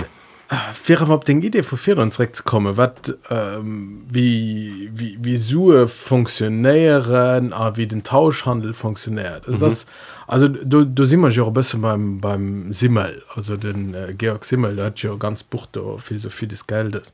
[0.73, 7.75] Fir op den Idee fir anre komme, wat ähm, wie, wie, wie Sue funktionéieren a
[7.75, 9.45] wie den Tauschhandel funktioniert.
[9.45, 9.59] Mhm.
[9.59, 9.85] Das,
[10.27, 14.83] also du, du si immer jo bis beim, beim Simmel, also den äh, Georg Simmel
[14.83, 17.13] hat jo ganz bucht viel so viel des Geldes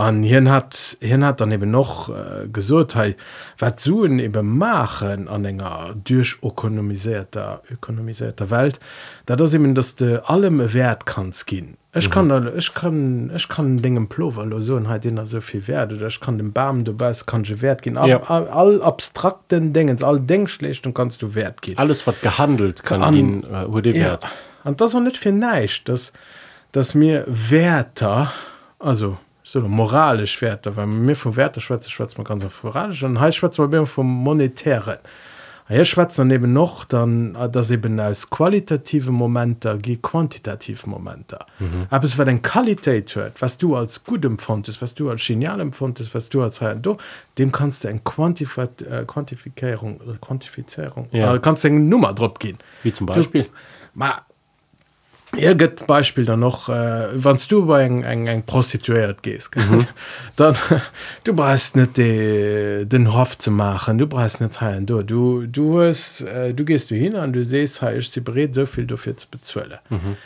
[0.00, 3.16] an hin hat hin hat dann eben noch äh, gesurteil
[3.58, 8.80] wat suen eben machen an enger durchökonomisierter ökonomisierter welt
[9.26, 12.12] da das eben dass de allem wert kanns gin ich mhm.
[12.12, 16.06] kann ich kann ich kann dingen plover so halt den er so viel wert oder
[16.06, 18.22] ich kann den bam du bist kann je wert gehen ja.
[18.22, 23.02] all, all abstrakten dingen all denkschlecht und kannst du wert gehen alles wat gehandelt kann
[23.02, 24.18] an, gehen, äh, ja.
[24.64, 26.12] an das auch net viel neisch das
[26.72, 28.32] das mir werter
[28.78, 29.18] also
[29.50, 33.02] so moralisch Werte weil mir vom Werte Schweze Schweiz man ganz moralisch.
[33.02, 35.00] Und heißt Schweiz vom monetäre
[35.68, 41.38] hier Schweiz daneben noch dann äh, das eben als qualitative Momente wie quantitative Momente.
[41.58, 41.86] Mhm.
[41.90, 45.60] aber es war den Qualität hört was du als gut empfundest was du als genial
[45.60, 46.96] empfundest was du als du
[47.38, 51.34] dem kannst du ein Quantif äh, Quantifizierung Quantifizierung ja.
[51.34, 52.58] äh, kannst du Nummer drauf gehen.
[52.82, 53.46] Wie zum Beispiel?
[53.94, 54.24] du,
[55.32, 59.86] Gëtt Beispiel dann noch äh, wannst du bei eng eng eng prostituiert gehst mhm.
[60.36, 60.56] dann
[61.24, 65.80] du brest net de, den Hof zu machen du brest net heilen du du du
[65.80, 68.96] hast, äh, du gehst du hin an du sest ha ich sie beredet soviel du
[68.96, 70.16] fir zu bezwelle mhm.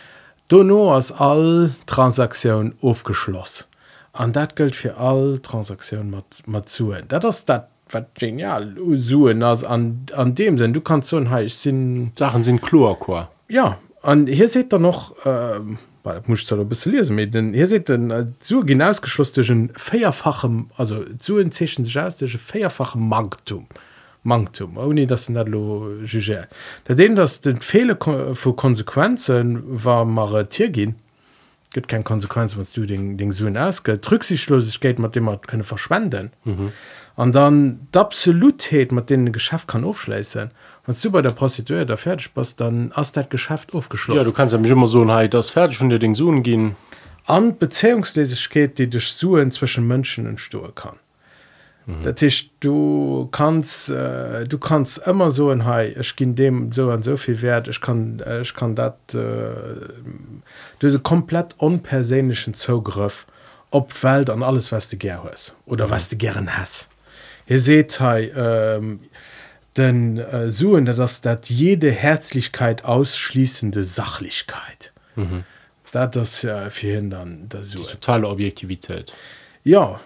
[0.49, 3.69] du no as all Transaktion aufgeschloss
[4.13, 9.43] an dat gilt fir all Transaktionen mat mat zuen dat das dat wat genial suen
[9.43, 10.73] as an an dem sinn.
[10.73, 15.61] Du kannst so ich sinn Sachen sind chlorquar ja an hier seht er noch äh,
[16.27, 21.85] muss bis lesen mit denn hier seht den äh, zu hinausgeschlossenen feierfachem also zu inzwischen
[21.85, 23.67] feierfachem Marktum
[24.23, 26.49] Marktum ohne das net lo juge
[26.85, 27.97] da den das den fehle
[28.35, 30.97] vor konsequenzen war mar tiergin
[31.73, 36.31] gibt kein konsequenz was du den den so ausge rücksichtslosigkeit mit dem man könne verschwenden.
[36.45, 36.73] Mhm.
[37.33, 40.51] dann d'absolutheit mit den geschäft kann aufschleißen
[40.87, 44.33] wenn du bei der Prostituier der fertig bist dann hast das Geschäft aufgeschlossen ja du
[44.33, 46.77] kannst ja mich immer so hey, das fertig und dir den Sohn gehen
[47.27, 50.97] an Beziehungslesigkeit die durch Suen zwischen Menschen und Stu kann
[51.87, 52.03] mhm.
[52.03, 56.91] das ist, du kannst äh, du kannst immer so ein hey, ich ging dem so
[56.91, 59.55] an so viel wert ich kann äh, ich kann das äh,
[60.83, 63.27] diese komplett unpersönlichen Zugriff
[63.71, 65.91] ob Welt an alles was du gerne hast oder mhm.
[65.91, 66.89] was du gern hast
[67.47, 69.01] ihr seht hey, ähm,
[69.77, 74.93] denn äh, suen dass jede herzlichkeit ausschließende sachlichkeit.
[75.17, 75.45] Mhm.
[75.93, 79.15] da das ja verhindern das totale objektivität.
[79.63, 80.01] Ja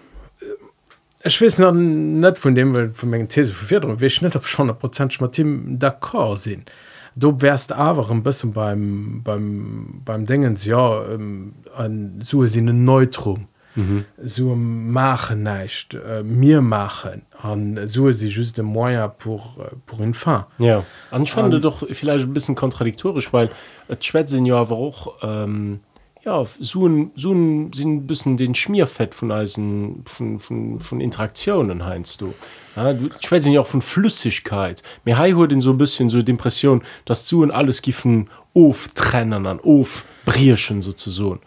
[1.21, 5.77] es wissen net von dem von mengen these verfir wie net op schon prozent team
[5.79, 6.63] d'accord sinn
[7.15, 13.47] du wärst aber ein bisschen beim beim beim Dingens ja ähm, an so sinne Neutrum
[13.79, 14.05] mhm.
[14.17, 17.23] so machen nicht äh, mir machen.
[17.41, 20.43] An so sie just de moyen pour äh, pour une fin.
[20.59, 20.83] Ja.
[21.09, 23.49] Fand doch vielleicht ein bisschen kontradiktorisch weil
[24.01, 25.79] schwätzen ja aber auch ähm,
[26.25, 31.85] ja so ein, so ein, sind bisschen den schmierfett von Eisen von, von, von interaktionen
[31.85, 32.33] heinst du.
[32.75, 34.83] Ja, du schwätzen ja auch von flüssigkeit.
[35.05, 35.17] Mir
[35.47, 40.03] den so ein bisschen so depression dass zu und alles giffen of trennen an of
[40.25, 41.39] brierschen sozusagen.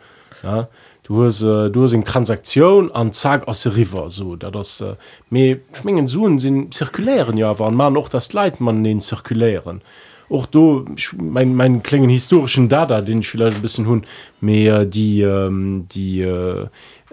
[0.42, 0.68] Ja
[1.03, 4.94] du hast, äh, du hast Transaktion an Zag aus River so da das äh,
[5.30, 9.82] mehr schmingen suen sind zirkulären ja waren man noch das Leid man den zirkulären.
[10.30, 10.86] Auch du
[11.18, 14.05] mein, mein klingen historischen Dada den ich vielleicht ein bisschen hun
[14.40, 16.68] mehr die ähm, die äh,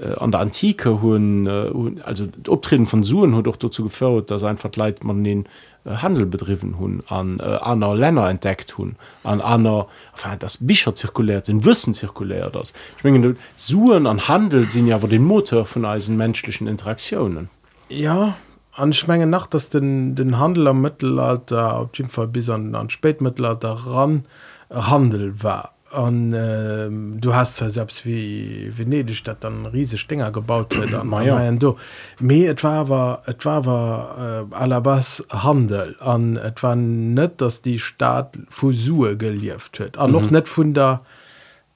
[0.05, 4.73] an der antike hun äh, also optreten von suen hat doch dazu gefördert dass einfach
[4.75, 5.45] leid man den
[5.85, 11.43] äh, handel betrieben hun an äh, einer länder entdeckt hun an enfin, das bischer zirkulär
[11.43, 15.85] sind wissen zirkulär das ich meine, suen an handel sind ja aber den motor von
[15.85, 17.49] eisen menschlichen interaktionen.
[17.89, 18.35] Ja
[18.73, 23.71] anschmenge nach dass den den handel am mittelalter auf jeden fall bis an an spätmittelalter
[23.71, 24.25] ran
[24.69, 30.31] äh, handel war an äh, du hast ja selbst wie venedig statt dann riesige stinger
[30.31, 31.51] gebaut wird an ja.
[31.51, 31.77] du
[32.19, 35.95] me etwa war etwa war äh, alabas handel.
[35.99, 39.97] An etwa net dass die staat fusur gelieft wird.
[39.97, 40.15] An mhm.
[40.15, 41.01] noch net von der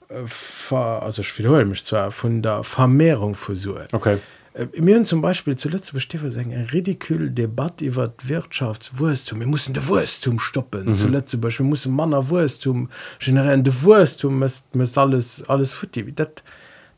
[0.09, 3.85] äh, also ich wiederhole mich zwar von der vermehrung fusur.
[3.91, 4.19] Okay
[4.53, 9.87] Äh, mir zum Beispiel zuletzt bestiffe se en ridikül Debatt iwwer Wirtschaftswurstum wir muss de
[9.87, 10.95] Wurstum stoppen mhm.
[10.95, 12.89] zuletzt Beispiel muss Manner Wurstum
[13.19, 16.43] generell de Wurstum mes alles alles fut dat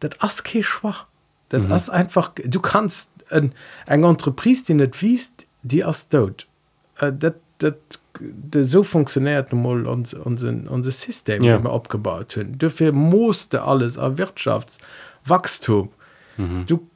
[0.01, 1.05] dat as ke schwach
[1.49, 1.71] dat mhm.
[1.71, 3.53] as einfach du kannst eng
[4.03, 6.47] Entreprise die net wiest die as dot
[6.99, 7.77] äh, dat dat
[8.63, 11.57] so funktioniert mal unser System ja.
[11.57, 15.89] abgebaut hun dufir musste alles a Wirtschaftswachstum
[16.37, 16.65] mhm.
[16.65, 16.89] du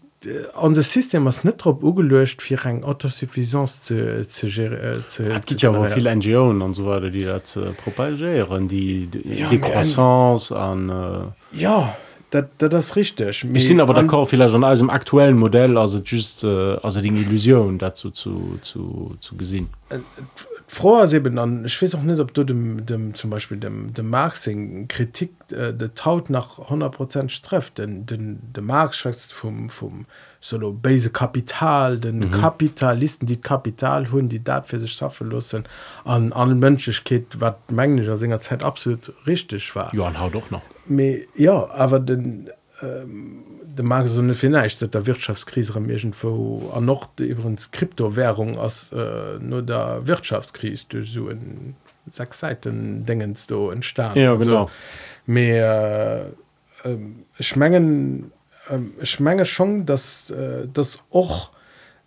[0.61, 5.83] unser System was net trop ugelöscht fir eng Autosuffisance zu, zu, äh, zu, zu ja
[5.85, 10.89] viel NGO und so weiter die dat äh, propagieren die die, ja, die croissance an
[10.89, 11.95] äh, ja
[12.31, 13.43] dat, dat das richtig.
[13.51, 17.09] Ich sind aber der vielleicht schon als im aktuellen Modell also just äh, also die
[17.09, 19.69] Illusion dazu zu zu, zu gesinn
[20.69, 23.93] äh, froh eben dann ich weiß auch nicht ob du dem dem zum beispiel dem
[23.93, 29.33] dem marxing kritik äh, der taut nach 100 prozent trifft denn den der marx schwätzt
[29.33, 30.05] vom vom
[30.41, 32.31] solo base kapital den mhm.
[32.31, 35.63] kapitalisten die kapital hun die dat für sich schaffen lassen
[36.05, 41.69] an allen wat menglischer singer zeit absolut richtig war ja haut doch noch Me, ja
[41.69, 42.49] aber den
[42.81, 49.39] ähm, de mag so vielleicht der Wirtschaftskrise amgent wo an noch übrigens Kryptowährung als äh,
[49.39, 51.75] nur der Wirtschaftskrise durch so in
[52.11, 54.69] sechs Seiten dingens du entstanden ja, genau.
[55.25, 56.27] mehr
[56.83, 58.31] äh, schmengen
[58.69, 61.51] äh, schmenge schon dass äh, das och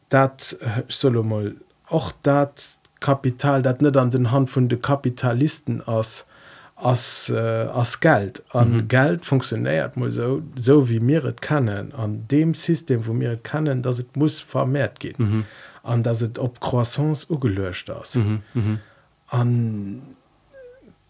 [0.09, 1.55] dat äh, solo mal
[1.89, 6.27] och dat Kapital dat net an den Hand von de Kapitalisten aus
[6.83, 8.89] als, äh, als Geld an mhm.
[8.89, 13.99] Geld funktioniert so, so wie mir het kennen an dem System wo mir kennen dass
[13.99, 15.45] het muss vermehrt gehen mhm.
[15.83, 16.03] an mhm.
[16.03, 18.43] dass het op croissance ugelöscht das mhm.
[18.55, 18.79] mhm.
[19.29, 20.03] an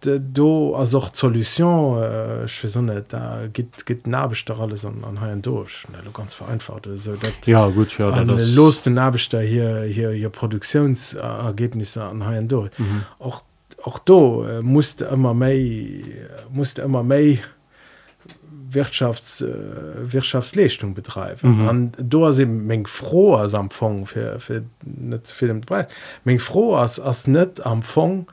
[0.05, 5.87] do as auch solution äh, net da git git nabeter alles an an ha durch
[6.13, 8.55] ganz vereinfacht so dat ja gut ja, das...
[8.55, 13.05] los den nabeter hier hier hier produktionsergebnisse an ha durch mhm.
[13.19, 13.43] auch
[13.85, 16.05] auch do äh, musste immer méi
[16.51, 17.41] musste immer méi
[18.75, 21.93] wirtschafts äh, wirtschaftsleung betreiben mhm.
[21.99, 25.87] do se mengg froh as am fong fir fir net film bre
[26.25, 28.27] mengg froh as as net am fong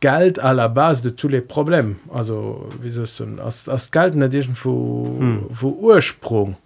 [0.00, 3.00] geld a la base de tous les problem also wie
[3.40, 4.34] as as geld net
[4.64, 5.46] wo mhm.
[5.50, 6.56] wo ursprung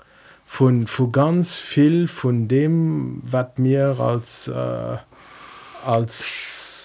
[0.47, 4.97] von vu ganz viel von dem wat mir als äh,
[5.87, 6.80] als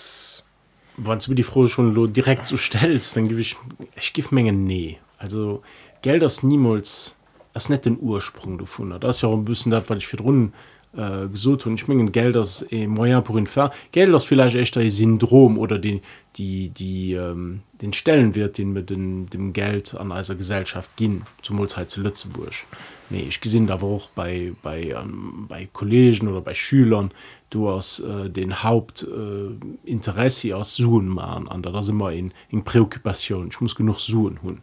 [0.98, 3.56] wann du mir die froh schon direkt so stellst dann gebe ich
[3.96, 5.00] ich gif menge nee.
[5.18, 5.62] Also
[6.02, 7.18] geld das niemals
[7.54, 10.54] das net den ursprung gefunden das ja auch ein bisschen dat weil ich für runden
[10.96, 14.56] äh, gesucht und ich mengen geld das e moyen pour une fer geld das vielleicht
[14.56, 16.02] echt syndrom oder die
[16.38, 21.60] die die ähm, den stellenwert den mit den dem geld an einer gesellschaft ging zum
[21.60, 22.54] uhrzeit zu lützeburg.
[23.10, 27.12] Nee ich gesinn da auch bei bei ähm, bei kollegen oder bei schülern
[27.50, 32.64] du hast äh, den hauptinteresse äh, aus suen machen an da das immer in in
[32.64, 34.62] präoccupation ich muss genug suen hun.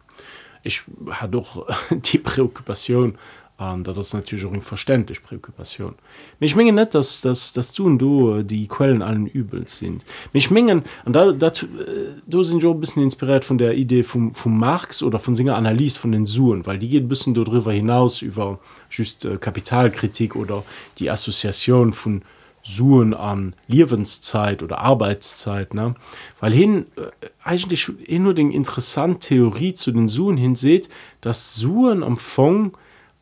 [0.65, 3.17] Ich hat doch die präoccupation
[3.57, 5.95] an da das natürlich auch verständlich Präokkupation.
[6.39, 10.03] Mich mengen net dass das das du und du die Quellen allen übels sind.
[10.33, 14.03] Mich mengen und da dazu äh, du sind schon ein bisschen inspiriert von der Idee
[14.03, 17.33] vom vom Marx oder von Singer Analyse von den Suen weil die geht ein bisschen
[17.33, 18.57] darüber hinaus über
[18.89, 20.63] just äh, Kapitalkritik oder
[20.97, 22.23] die Assoziation von
[22.63, 25.95] Suen an Lebenwenszeit oder Arbeitszeit ne?
[26.39, 30.89] Weil hin äh, eigentlich nur den interessant Theorie zu den Suen hin seht
[31.21, 32.75] dass Suen am Fong,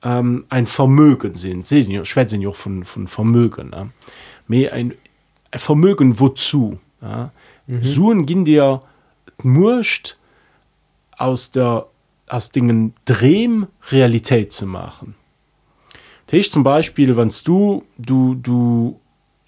[0.03, 1.67] ähm, ein Vermögen sind
[2.05, 3.89] Schweizer auch von, von Vermögen ja.
[4.69, 4.93] ein,
[5.51, 7.31] ein Vermögen wozu ja.
[7.67, 7.83] mhm.
[7.83, 8.79] Suen ging dir
[9.43, 10.17] murcht
[11.17, 11.87] aus der
[12.27, 15.15] aus Dingen Drehm Realität zu machen.
[16.31, 19.00] Ich zum Beispiel, wenn du du du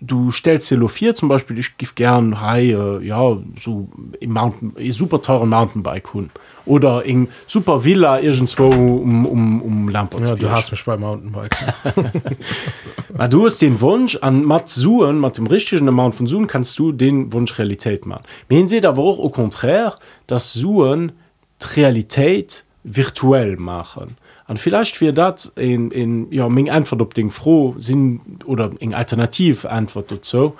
[0.06, 3.88] du stellst dir vier zum Beispiel ich gif gern hey, äh, ja so
[4.20, 6.30] im Mountain super teuren Mountainbike hun.
[6.66, 11.56] Oder in super Villa irgendwo um, um, um Lampe ja, du hast mich bei Mountainbike.
[13.30, 16.92] Du hast den Wunsch an Matt suchen mit dem richtigen Amount von Suen kannst du
[16.92, 18.24] den Wunsch Realität machen.
[18.48, 19.96] Wen seht aber auch au contraire
[20.26, 21.12] das Suen
[21.76, 24.16] Realität virtuell machen
[24.46, 28.94] an vielleicht wir dat in in ja még einfach op den froh sinn oder eng
[28.94, 30.56] alternativ antwort so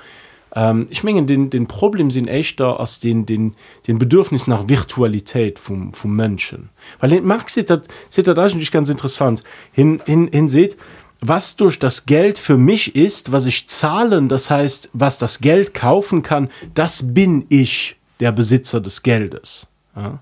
[0.56, 3.56] ähm, ich mengen den den problem sinn echtter als den den
[3.88, 6.70] den bedürfnis nach virtualität vom vom menschen
[7.00, 9.44] weil mag se dat se dat eigentlich ganz interessant
[9.74, 10.78] hin hin hin seht
[11.26, 15.74] was durch das Geld für mich ist, was ich zahlen, das heißt, was das Geld
[15.74, 19.68] kaufen kann, das bin ich, der Besitzer des Geldes.
[19.96, 20.20] Ja?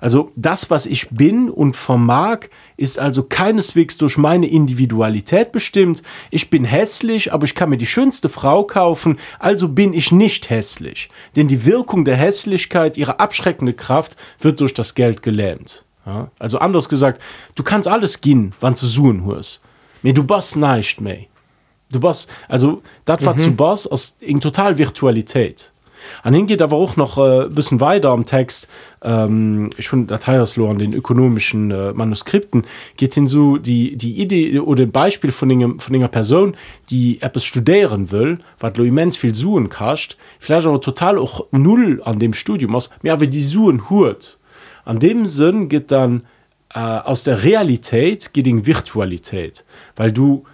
[0.00, 6.02] Also das, was ich bin und vermag, ist also keineswegs durch meine Individualität bestimmt.
[6.30, 10.50] Ich bin hässlich, aber ich kann mir die schönste Frau kaufen, also bin ich nicht
[10.50, 11.08] hässlich.
[11.36, 15.84] Denn die Wirkung der Hässlichkeit, ihre abschreckende Kraft, wird durch das Geld gelähmt.
[16.06, 16.30] Ja?
[16.38, 17.20] Also anders gesagt,
[17.54, 19.60] du kannst alles gehen, wann du suchen hörst.
[20.02, 21.26] Mir du bist nicht mehr.
[21.90, 23.56] Du bist, also das, was mhm.
[23.56, 25.72] du bist, ist in total Virtualität.
[26.22, 28.68] An hin geht aber auch noch äh, bisschen weiter am Text
[29.02, 32.62] ähm, schon Dateierslo an den ökonomischen äh, Manuskripten
[32.96, 36.56] geht hin so die die Idee oder Beispiel von dem, von einer Person,
[36.90, 42.02] die etwas studieren will, was du immens viel suchen kannst, vielleicht aber total auch null
[42.04, 44.38] an dem Studium aus, mehr wie die suchen hurt.
[44.84, 46.22] An dem Sinn geht dann
[46.74, 49.64] äh, aus der Realität geht in Virtualität,
[49.96, 50.44] weil du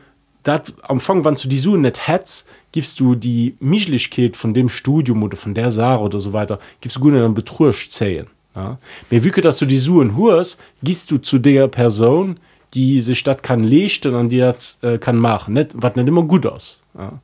[0.45, 4.69] dat am Anfang wann du die Suen net hetz gibst du die Mischlichkeit von dem
[4.69, 8.79] Studium oder von der Sache oder so weiter gibst du gut dann betruscht zählen ja?
[9.11, 12.39] mir wike dass du die Suen hust gist du zu der Person
[12.75, 16.47] die diese Stadt kann lechten an die äh, kann machen net wat nicht immer gut
[16.47, 17.21] aus ja?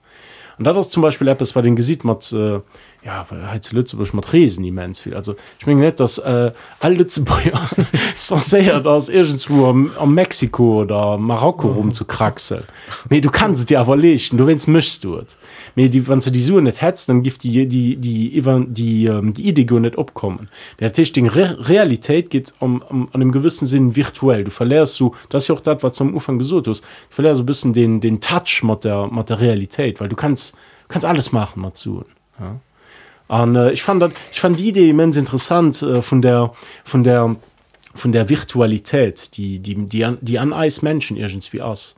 [0.59, 2.61] und da das zum Beispiel etwas bei den gesieht man äh,
[3.05, 3.27] ja
[3.71, 5.15] Lützeburg mat Resen immens viel.
[5.15, 7.61] Also ich mein net dass äh, all Lützeburger
[8.15, 11.75] sehr das irgendwo am, am Mexiko oder Marokko mhm.
[11.75, 12.65] rum zu kraxel
[13.09, 15.19] nee, du kannst es dir aber lechten du wennst mischst du
[15.77, 19.07] mir die wann du die Sue net hetzt dann gift die die die die die,
[19.07, 20.49] ähm, die Idee net opkommen
[20.79, 24.45] der Tisch den Re Realität geht um, um, an einem gewissen Sinn virtuell.
[24.45, 27.73] Du verlärst du das ja auch dat was zum Ufang gesucht hast verlär so bisschen
[27.73, 30.55] den den Touch mit der mit der Realität weil du kannst
[30.89, 32.05] kannst alles machen mal zu
[32.39, 32.61] ja
[33.31, 36.53] an äh, ich fand dat, ich fand die idee immens interessant äh, von der
[36.85, 37.37] von der
[37.95, 41.95] von der virtualität die die die an die an eis menschen irgendwie aus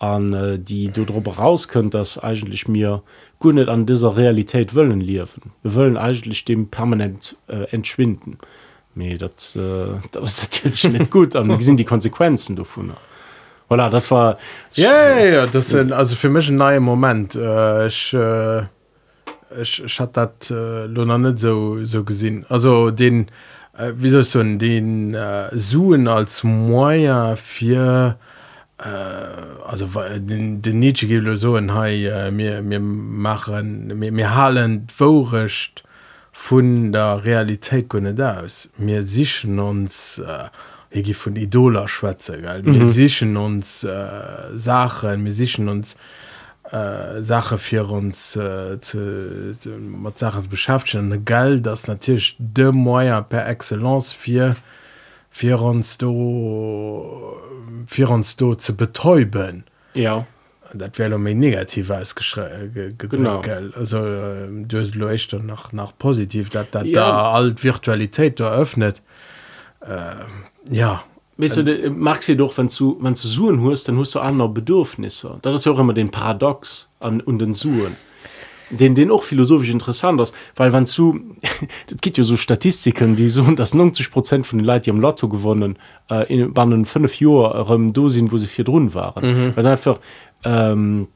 [0.00, 3.02] an äh, die du darüber raus könnt das eigentlich mir
[3.38, 5.52] gut nicht an dieser realität wollen liefen.
[5.62, 8.38] Wir wollen eigentlich dem permanent äh, entschwinden.
[8.94, 11.36] Mir das, äh, das natürlich nicht gut.
[11.36, 12.92] An wie sind die konsequenzen davon?
[13.70, 14.36] Voilà, das war
[14.74, 17.36] ja, ja, ja das sind also für mich ein neue moment.
[17.36, 18.64] Äh, ich äh
[19.60, 22.44] ich hat dat äh, lo net so so gesinn.
[22.48, 23.26] Also den
[23.76, 28.16] äh, wie so den äh, suen als moier fir
[28.78, 28.84] äh,
[29.66, 35.82] also den den nietzsche gi so hai äh, mir mir machen mir mir halen worecht
[36.32, 42.92] vun der realität gonne das mir sichen uns äh, vun idoler schwätze ge mir mhm.
[42.92, 45.98] sichen uns äh, sachen mir sichen uns äh,
[47.20, 51.24] Sache für uns äh, zu, zu, mit Sachen beschäftigen.
[51.24, 54.56] Geld das natürlich de moyen per excellence für
[55.30, 57.36] für uns do,
[57.86, 59.64] für uns do zu betäuben.
[59.94, 60.26] Ja.
[60.74, 67.00] Dat wäre mir negativ als gedrückt also äh, du nach nach positiv dat, dat ja.
[67.00, 69.02] da alt virtualität eröffnet
[69.82, 70.14] äh,
[70.70, 71.02] ja
[71.42, 74.20] weißt du, de, magst du doch wenn du wenn du suchen hust dann hast du
[74.20, 77.96] andere bedürfnisse das ist ja auch immer den paradox an und den suchen
[78.70, 81.20] den den auch philosophisch interessant ist weil wann zu
[81.88, 85.00] das gibt ja so Statistiken die so dass 90 Prozent von den Leuten die am
[85.00, 85.78] Lotto gewonnen
[86.10, 89.56] äh, in waren fünf Jahren do sind wo sie vier drin waren mhm.
[89.56, 89.98] weil einfach
[90.44, 91.08] ähm,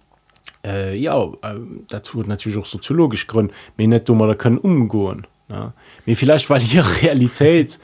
[0.64, 1.54] äh, ja äh,
[1.88, 5.72] dazu natürlich auch soziologisch grün mir nicht da können umgehen ja.
[6.04, 7.78] mir vielleicht weil hier Realität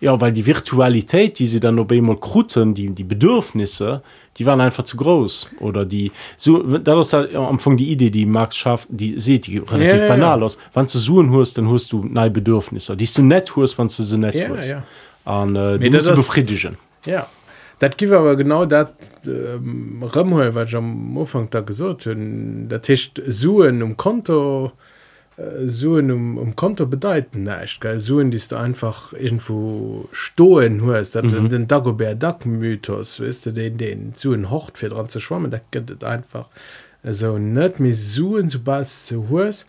[0.00, 4.02] ja weil die Virtualität die sie dann noch immer kruten die die Bedürfnisse
[4.36, 5.48] die waren einfach zu groß.
[5.60, 9.46] Oder die so das ist halt am Anfang die Idee die Marx schafft die seht
[9.46, 10.44] die relativ ja, ja, banal ja.
[10.44, 10.58] aus.
[10.72, 12.96] Wann du suchen hast dann hast du neue Bedürfnisse.
[12.96, 14.82] Die du nicht hast wann du sie nicht ja, ja.
[15.24, 16.76] Und, äh, die das befriedigen.
[17.04, 17.26] Ja.
[17.78, 18.92] Dat gi aber genau dat
[19.26, 24.89] ähm, Rëmmhol wat am Mofang da gesot hun dat techt suen um Konto äh,
[25.66, 31.24] suen um, um Konto bedeiten neicht ge suen die du einfach irgendwo stoen huest dat
[31.24, 31.48] mhm.
[31.48, 36.04] den Dagobert Dackmythos wisst du den den zuen hocht fir dran ze schwammen dat gëtt
[36.04, 36.48] einfach
[37.04, 39.66] so net mis suen sobald ze hues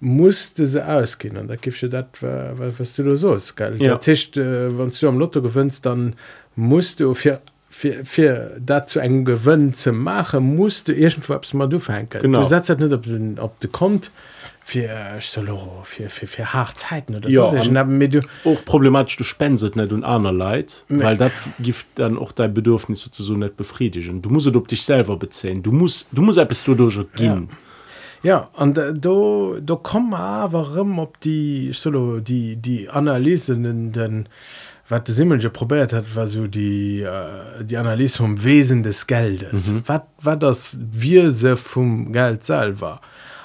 [0.00, 1.36] musste se ausgehen.
[1.36, 3.96] An da gifsche dat was du so ge ja.
[3.96, 6.14] Tischcht äh, wann du am Lotto gewinnst dann
[6.56, 7.40] musst du für
[7.70, 12.92] für dazu eng gewinn zu machen musst du irgendwo mal du verhenken du setzt nicht
[12.92, 14.10] ob du ob du kommt
[14.70, 18.20] für solo für für für hartzeiten oder ja, so.
[18.44, 21.02] auch problematisch du spendet nicht und einer leid nee.
[21.02, 25.16] weil das gibt dann auch dein bedürfnis so nicht befriedigen du musst ob dich selber
[25.16, 27.48] bezählen du musst du musst bist du durch gehen
[28.22, 33.92] ja und äh, du du komm aber warum ob die solo die die analysen in
[33.92, 34.28] den
[34.88, 39.72] wat de Simmelge probiert hat war so die äh, die Analyse vom Wesen des Geldes
[39.72, 39.82] mhm.
[39.86, 43.00] wat war das wir se vom Geld selber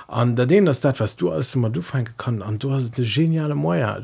[0.07, 2.41] an der den das dat was du alles immer du fein kann.
[2.41, 4.01] An du hast de geniale Moier.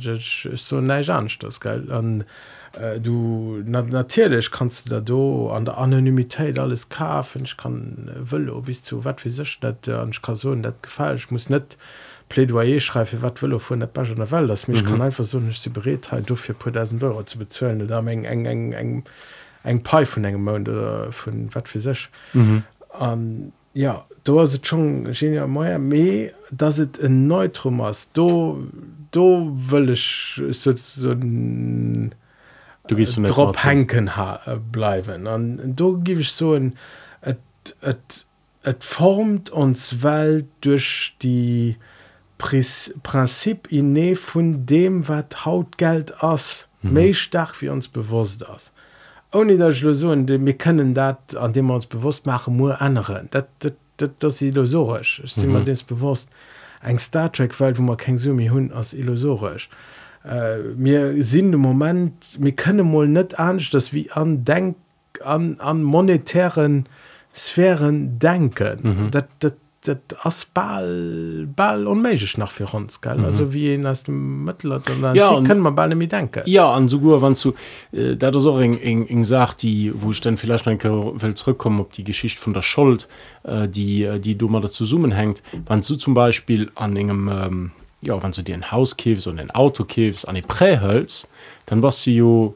[0.56, 1.91] So neig an das geil.
[1.91, 2.24] An
[2.74, 8.10] äh, du na, natürlich kannst du da do an der anonymität alles kafen ich kann
[8.24, 11.18] wëlle ob bis zu wat wie sech net an ich kann so net gefallen.
[11.18, 11.78] Ich muss net
[12.30, 14.49] Plädoyer schreife wat will vu der Page der Welt.
[14.49, 14.88] Das mich mhm.
[14.88, 18.72] kann einfach so nicht beredheit du für 1000 Euro zu bezöllen da eng eng eng
[18.74, 19.04] eng
[19.64, 22.64] eng Pi von engem Mo von wat für sech mhm.
[22.99, 25.47] Und ja du hast schon genial.
[25.47, 28.69] Meier me da het ein neutrum hast du
[29.11, 32.13] du will ich so, so n,
[32.88, 36.78] du gehst äh, drop henken ha äh, bleiwen an du gib ich so ein
[37.22, 37.39] et
[37.82, 38.26] et
[38.63, 41.78] et formt uns welt durch die
[42.38, 47.13] Pris Prinzip inné vun dem wat hautgeld ass méi mhm.
[47.13, 48.72] stark wie uns bewusst ass
[49.34, 53.28] Oni der Schlusun de mir können dat an dem wir uns bewusst machen mu anderen
[53.32, 55.54] dat, dat, dat, das illusorisch si mhm.
[55.54, 56.30] man des bewusst
[56.84, 59.70] eng Star Trek Welt wo man kein Sumi hunn as illusorisch.
[60.76, 64.76] mir äh, sinn de moment mir könne mo net an dass wie an denk
[65.24, 66.86] an, an monetären
[67.34, 69.12] Sphären denken mhm.
[69.12, 69.61] dat, dat, dat
[70.24, 73.26] ass ball ball onméigch nach fir ons ge mhm.
[73.26, 74.82] also wie en ass dem Mëtler
[75.16, 76.44] ja, können man ball mi denke.
[76.46, 77.54] Ja an so gu wann zu
[77.92, 80.90] äh, dat so eng eng eng sagt die wo ich denn vielleicht enke
[81.22, 83.08] well zurückkommen op die geschicht von der schuld
[83.44, 85.42] äh, die äh, die dummer dazu summen hängt.
[85.66, 87.72] Wann du zum beispiel an engem ähm,
[88.02, 91.28] ja wann du dir ein haus käfst und ein auto käfst an die prähölz
[91.66, 92.56] dann was du jo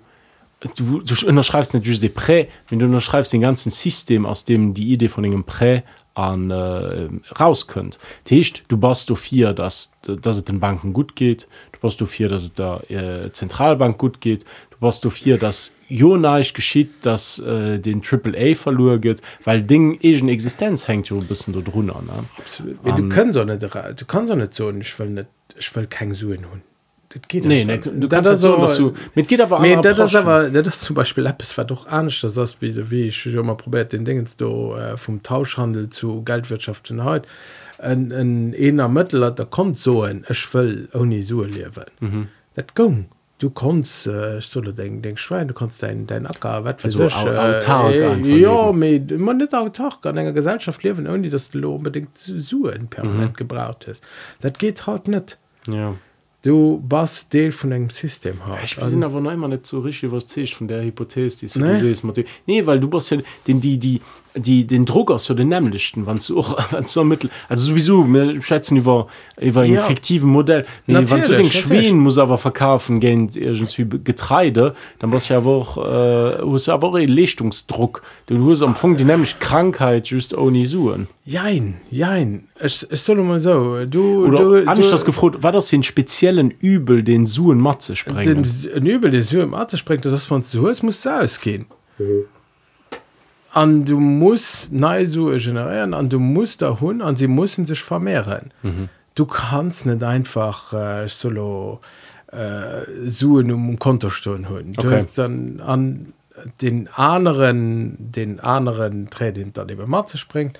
[0.78, 4.74] du du unterschreibst nicht just de prä wenn du unterschreibst den ganzen system aus dem
[4.74, 5.84] die idee von engem prä
[6.16, 8.00] an äh, raus könnt.
[8.24, 11.48] Techt du bast du vier dass dass es den banken gut geht.
[11.74, 14.46] Du du vier dass es der äh, zentralbank gut geht.
[14.72, 19.62] Du brast du vier dass jonaisch geschieht dass äh, den triple a verloren geht weil
[19.62, 21.92] ding egen existenz hängt du bist du drun
[22.84, 25.28] du können so nicht du kannst so nicht so ich will nicht
[25.58, 26.46] ich will kein suen
[27.16, 30.82] hun nee, nee, du kannst das so, so, mit geht aber, nee, das aber das
[30.82, 34.06] zum Beispiel es war doch ernst das heißt, wie wie ich schon mal probiert den
[34.06, 37.28] Dingen du äh, vom Tauschhandel zu Geldwirtschaft und heute
[37.78, 41.86] ein, ein einer Mittel da kommt so ein ich will ohne so leben.
[42.00, 42.28] Mhm.
[42.56, 43.08] das ging.
[43.38, 47.26] Du kannst äh, so den, den Schwein du kannst dein dein Acker was also, ich,
[47.26, 52.18] äh, äh, ja mit, man nicht autark an einer Gesellschaft leben ohne dass du unbedingt
[52.18, 53.36] suchen permanent mhm.
[53.36, 54.04] gebraucht ist
[54.40, 55.38] das geht halt nicht.
[55.68, 55.96] Ja
[56.46, 60.84] du bas deel vun engem System hawer ne net so rich was zech von der
[60.84, 62.26] Hypothese die nee?
[62.46, 63.18] nee weil du bas ja
[63.48, 64.02] den die die
[64.36, 68.06] die den Druck aus den nämlichchten wann du auch so mittel also sowieso
[68.42, 69.08] schätzen über
[69.40, 69.82] über ja.
[69.82, 70.66] fiktiven Modell.
[70.88, 75.78] Nee, wann du den Schween muss aber verkaufen gehen irgendwie Getreide dann was ja auch
[75.78, 81.08] äh, aber Lichtungsdruck du hast am Funk die nämlich Krankheit just ohne suchen.
[81.26, 82.48] Jein jein.
[82.60, 86.52] Es, es soll mal so du, Oder du, du das gefragt war das den speziellen
[86.52, 88.44] Übel den Suen Matze sprengen?
[88.44, 91.66] Den Übel den Suen Matze sprengt das von so es muss ausgehen.
[91.98, 92.26] Mhm
[93.56, 98.52] an du musst neisue generieren an du musst da hun an sie müssen sich vermehren
[98.64, 98.90] mhm.
[99.16, 101.80] du kannst nicht einfach äh, solo
[102.32, 105.06] äh, suen um Kontostunden hun okay.
[105.16, 106.14] dann an
[106.62, 110.60] den anderen den anderen Trading daneben Matze springt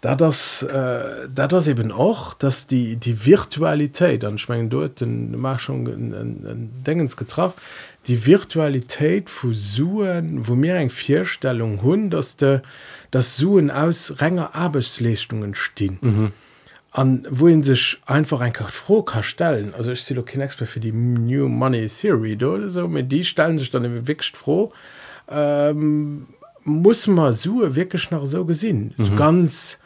[0.00, 5.58] da das äh, da das eben auch dass die die Virtualität anschmengen dort den mach
[5.58, 5.84] schon
[6.86, 7.60] denkens getroffen
[8.08, 12.60] die Virtualität vu Suen wo mir eng Vierstellung hun dass de
[13.10, 16.32] das Suen aus renger Arbeitsleistungen stehen mhm.
[16.90, 20.92] an wohin sich einfach ein froh kann stellen also ich sehe kein Expert für die
[20.92, 24.72] new money Theory oder so mit die stellen sich dann wirklich froh
[25.30, 26.28] ähm,
[26.64, 29.04] muss man Sue wirklich nach so gesehen mhm.
[29.04, 29.78] so ganz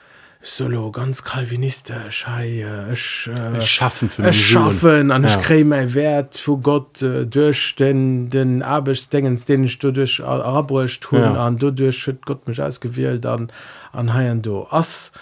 [0.42, 5.38] solo ganz kalvinistisch hey, äh, ich, äh, schaffen für schaffen an ja.
[5.38, 11.20] ich wert vor Gott äh, durch den den Arbeitsdingens den ich du durch abbrucht tun
[11.20, 11.46] ja.
[11.46, 13.52] an du durch Gott mich ausgewählt an
[13.92, 15.12] an haien du as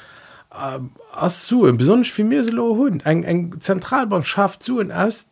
[0.53, 0.79] äh,
[1.13, 5.27] as so besonders wie mir so hun eng eng Zentralbank schafft so aus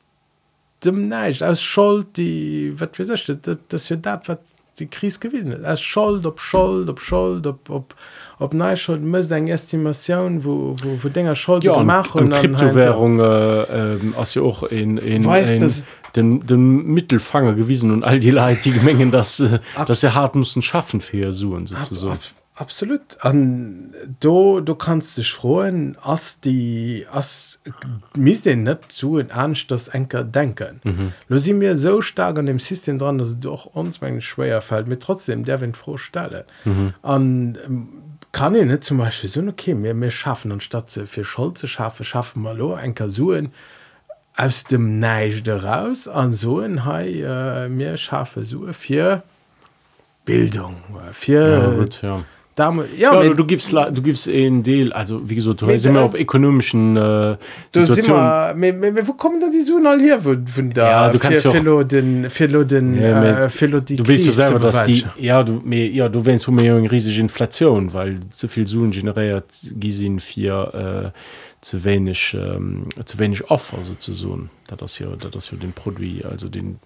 [0.85, 4.41] dem neicht aus Schuld die wat wie das wir dat wat
[4.79, 7.95] die krise gewesen ist als schuld ob schuld ob schuld ob ob
[8.39, 13.95] ob ne schuld muss eng estimation wo wo wo dinger schuld ja, machen kryptowährung äh,
[13.95, 15.85] äh, als ja auch in in, weiß, in
[16.17, 20.35] den den mittelfanger gewiesen und all die leid die gemengen dass äh, dass er hart
[20.35, 22.13] mussten schaffen für suchen sozusagen.
[22.13, 22.21] Ab,
[22.55, 23.01] ab, absolut.
[23.21, 27.59] An du du kannst dich freuen as die as
[28.17, 30.81] mis den net zu in ernst das enker denken.
[30.85, 31.13] Mhm.
[31.29, 34.87] lo sie mir so stark an dem system dran dass doch uns mein schwerer fällt
[34.87, 36.47] mir trotzdem der wind froh stelle
[37.03, 38.08] an mhm.
[38.33, 41.67] Kann ich nicht zum beispiel so okay mir mir schaffen und statt für schul zu
[41.67, 43.53] schaffen schaffen mal lo ein kasuren
[44.37, 49.23] aus dem neisch daraus an so in hai äh, mir schaffe so vier
[50.25, 50.77] bildung
[51.13, 52.25] vier ja, gut, ja
[52.59, 56.05] da, ja, ja, du gibst du gibst en Deel also wie gesagt, mit, immer äh,
[56.05, 57.37] auf ökonomischen äh,
[58.55, 60.35] me, me, me, wo kommen die Su all hier wo,
[60.75, 60.91] da?
[60.91, 64.85] Ja, du kannst Philo, den, Philo, den, ja, äh, Philo, du willst du selber dass
[64.85, 69.45] die ja du me, ja du wennst du riesige Inflation weil zu viel Suen generiert
[69.79, 71.19] gisinn vier äh,
[71.61, 74.51] zu wenig ähm, zu wenig offer sozusagen.
[74.69, 76.79] Da das ja da das für den Produkt also den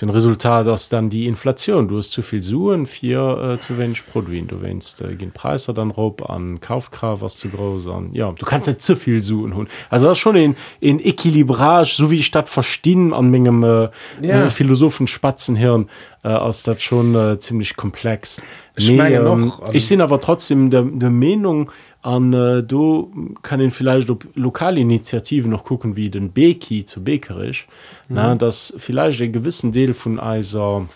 [0.00, 4.04] den Resultat dass dann die Inflation du hast zu viel suchen vier äh, zu wenig
[4.06, 4.50] Produkt.
[4.50, 8.10] Du wennst äh, gehen Preise dann rob an Kaufkraft was zu groß an.
[8.14, 12.10] Ja du kannst nicht zu viel suchen hun also das schon in in Equilibrage so
[12.10, 13.90] wie statt verstehen an Mengegem äh,
[14.22, 14.46] ja.
[14.46, 15.88] äh, Philosophen Spatzenhirn
[16.26, 18.42] äh, als das schon äh, ziemlich komplex.
[18.76, 21.70] Ich, nee, ähm, ich sehe aber trotzdem der, der Meinung
[22.06, 27.66] an äh, du kann den vielleicht op lokalinitiativen noch gucken wie den Beki zu bekerisch
[28.08, 28.38] mhm.
[28.38, 30.88] das vielleicht den gewissen Deel von eiser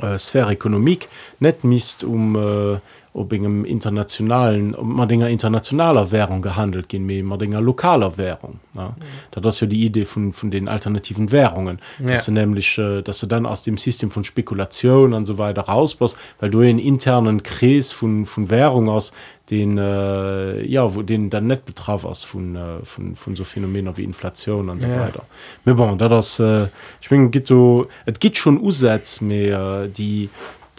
[0.00, 1.08] äh, Sphärekonomik
[1.40, 2.78] net mist um äh,
[3.12, 8.90] ob engem internationalen man dinger internationaler Währung gehandelt gehen mir immer dinger lokaler Währung ja.
[8.90, 8.94] mhm.
[9.32, 12.10] da das ja die Idee von von den alternativen Währungen ja.
[12.10, 15.62] dass du nämlich äh, dass du dann aus dem System von Spekulation und so weiter
[15.62, 19.12] rausbrast weil du den internen Kris von von Währung aus
[19.50, 23.96] den äh, ja wo den dann net betraf aus von äh, von von so Phänomenen
[23.96, 25.00] wie Inflation und so ja.
[25.00, 25.24] weiter
[25.64, 26.68] mir bon da das äh,
[27.00, 30.30] ich bin geht so es geht schon Usätze mehr die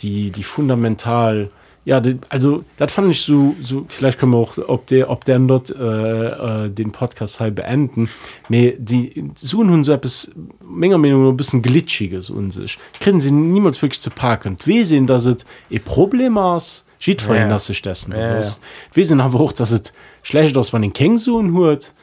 [0.01, 4.57] die die fundamental die ja also das fand ich so so vielleicht können wir auch
[4.67, 8.09] ob der ob der dort äh, äh, den podcast halt beenden.
[8.49, 10.31] Nee, die suchen hun so etwas
[10.63, 12.77] menge meinung ein bisschen glitschiges und sich.
[12.99, 14.57] Können sie niemals wirklich zu parken.
[14.63, 17.49] Wir sehen dass es ihr problem aus schied vorhin ja.
[17.49, 18.47] dass ich dessen ja, ja.
[18.93, 21.93] wir sind aber auch dass es schlecht aus man den ken suchen hört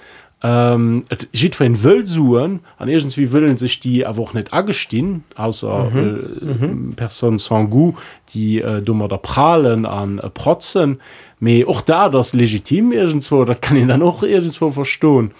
[0.42, 1.02] ähm,
[1.34, 5.24] schied vor den wöl suchen an erstens wie willen sich die aber auch nicht agestehen
[5.34, 5.98] außer mhm.
[5.98, 6.94] äh, mhm.
[6.94, 7.94] person sangu
[8.34, 11.00] die äh, dummer der prahlen an äh, protzen
[11.40, 15.32] me auch da das legitim irgendwo das kann ihn dann auch irgendwo verstohlen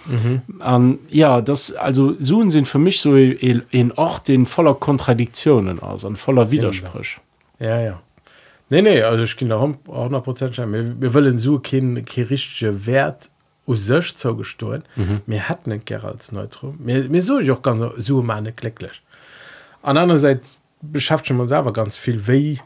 [0.59, 0.99] an mhm.
[1.09, 6.17] ja das also suchen sind für mich so in auch den voller kontradiktionen aus an
[6.17, 7.21] voller widersprüch
[7.57, 8.01] ja ja
[8.69, 13.29] nee nee also ich kind 100 prozent wir, wir wollen so kein kiristische wert
[13.75, 14.83] sech zo gestoen
[15.25, 19.01] mir hat net ger als neutrum mir so ich auch ganz so meine glücklich.
[19.81, 22.57] An andererseits beschafft schon man selber ganz viel wei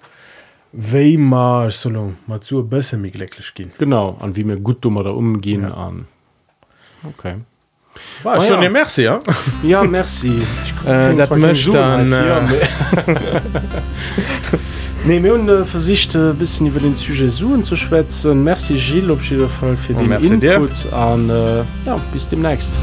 [0.72, 3.72] wei mal solo mal zu besser mir glücklich gehen.
[3.78, 5.74] Genau an wie mir gut dummer da umgehen ja.
[5.74, 6.08] an.
[7.04, 7.36] Okay.
[8.24, 8.70] War, oh, ja.
[8.70, 9.20] Merci ja,
[9.64, 10.42] ja merci.
[10.86, 11.16] Äh,
[15.06, 18.42] Ne mé hun äh, versichte äh, bisssen iwwer den Suje Suen zu schwätzen.
[18.42, 22.80] Merci Gil op Schifall fir oh, den Input an äh, ja, bis demnächst.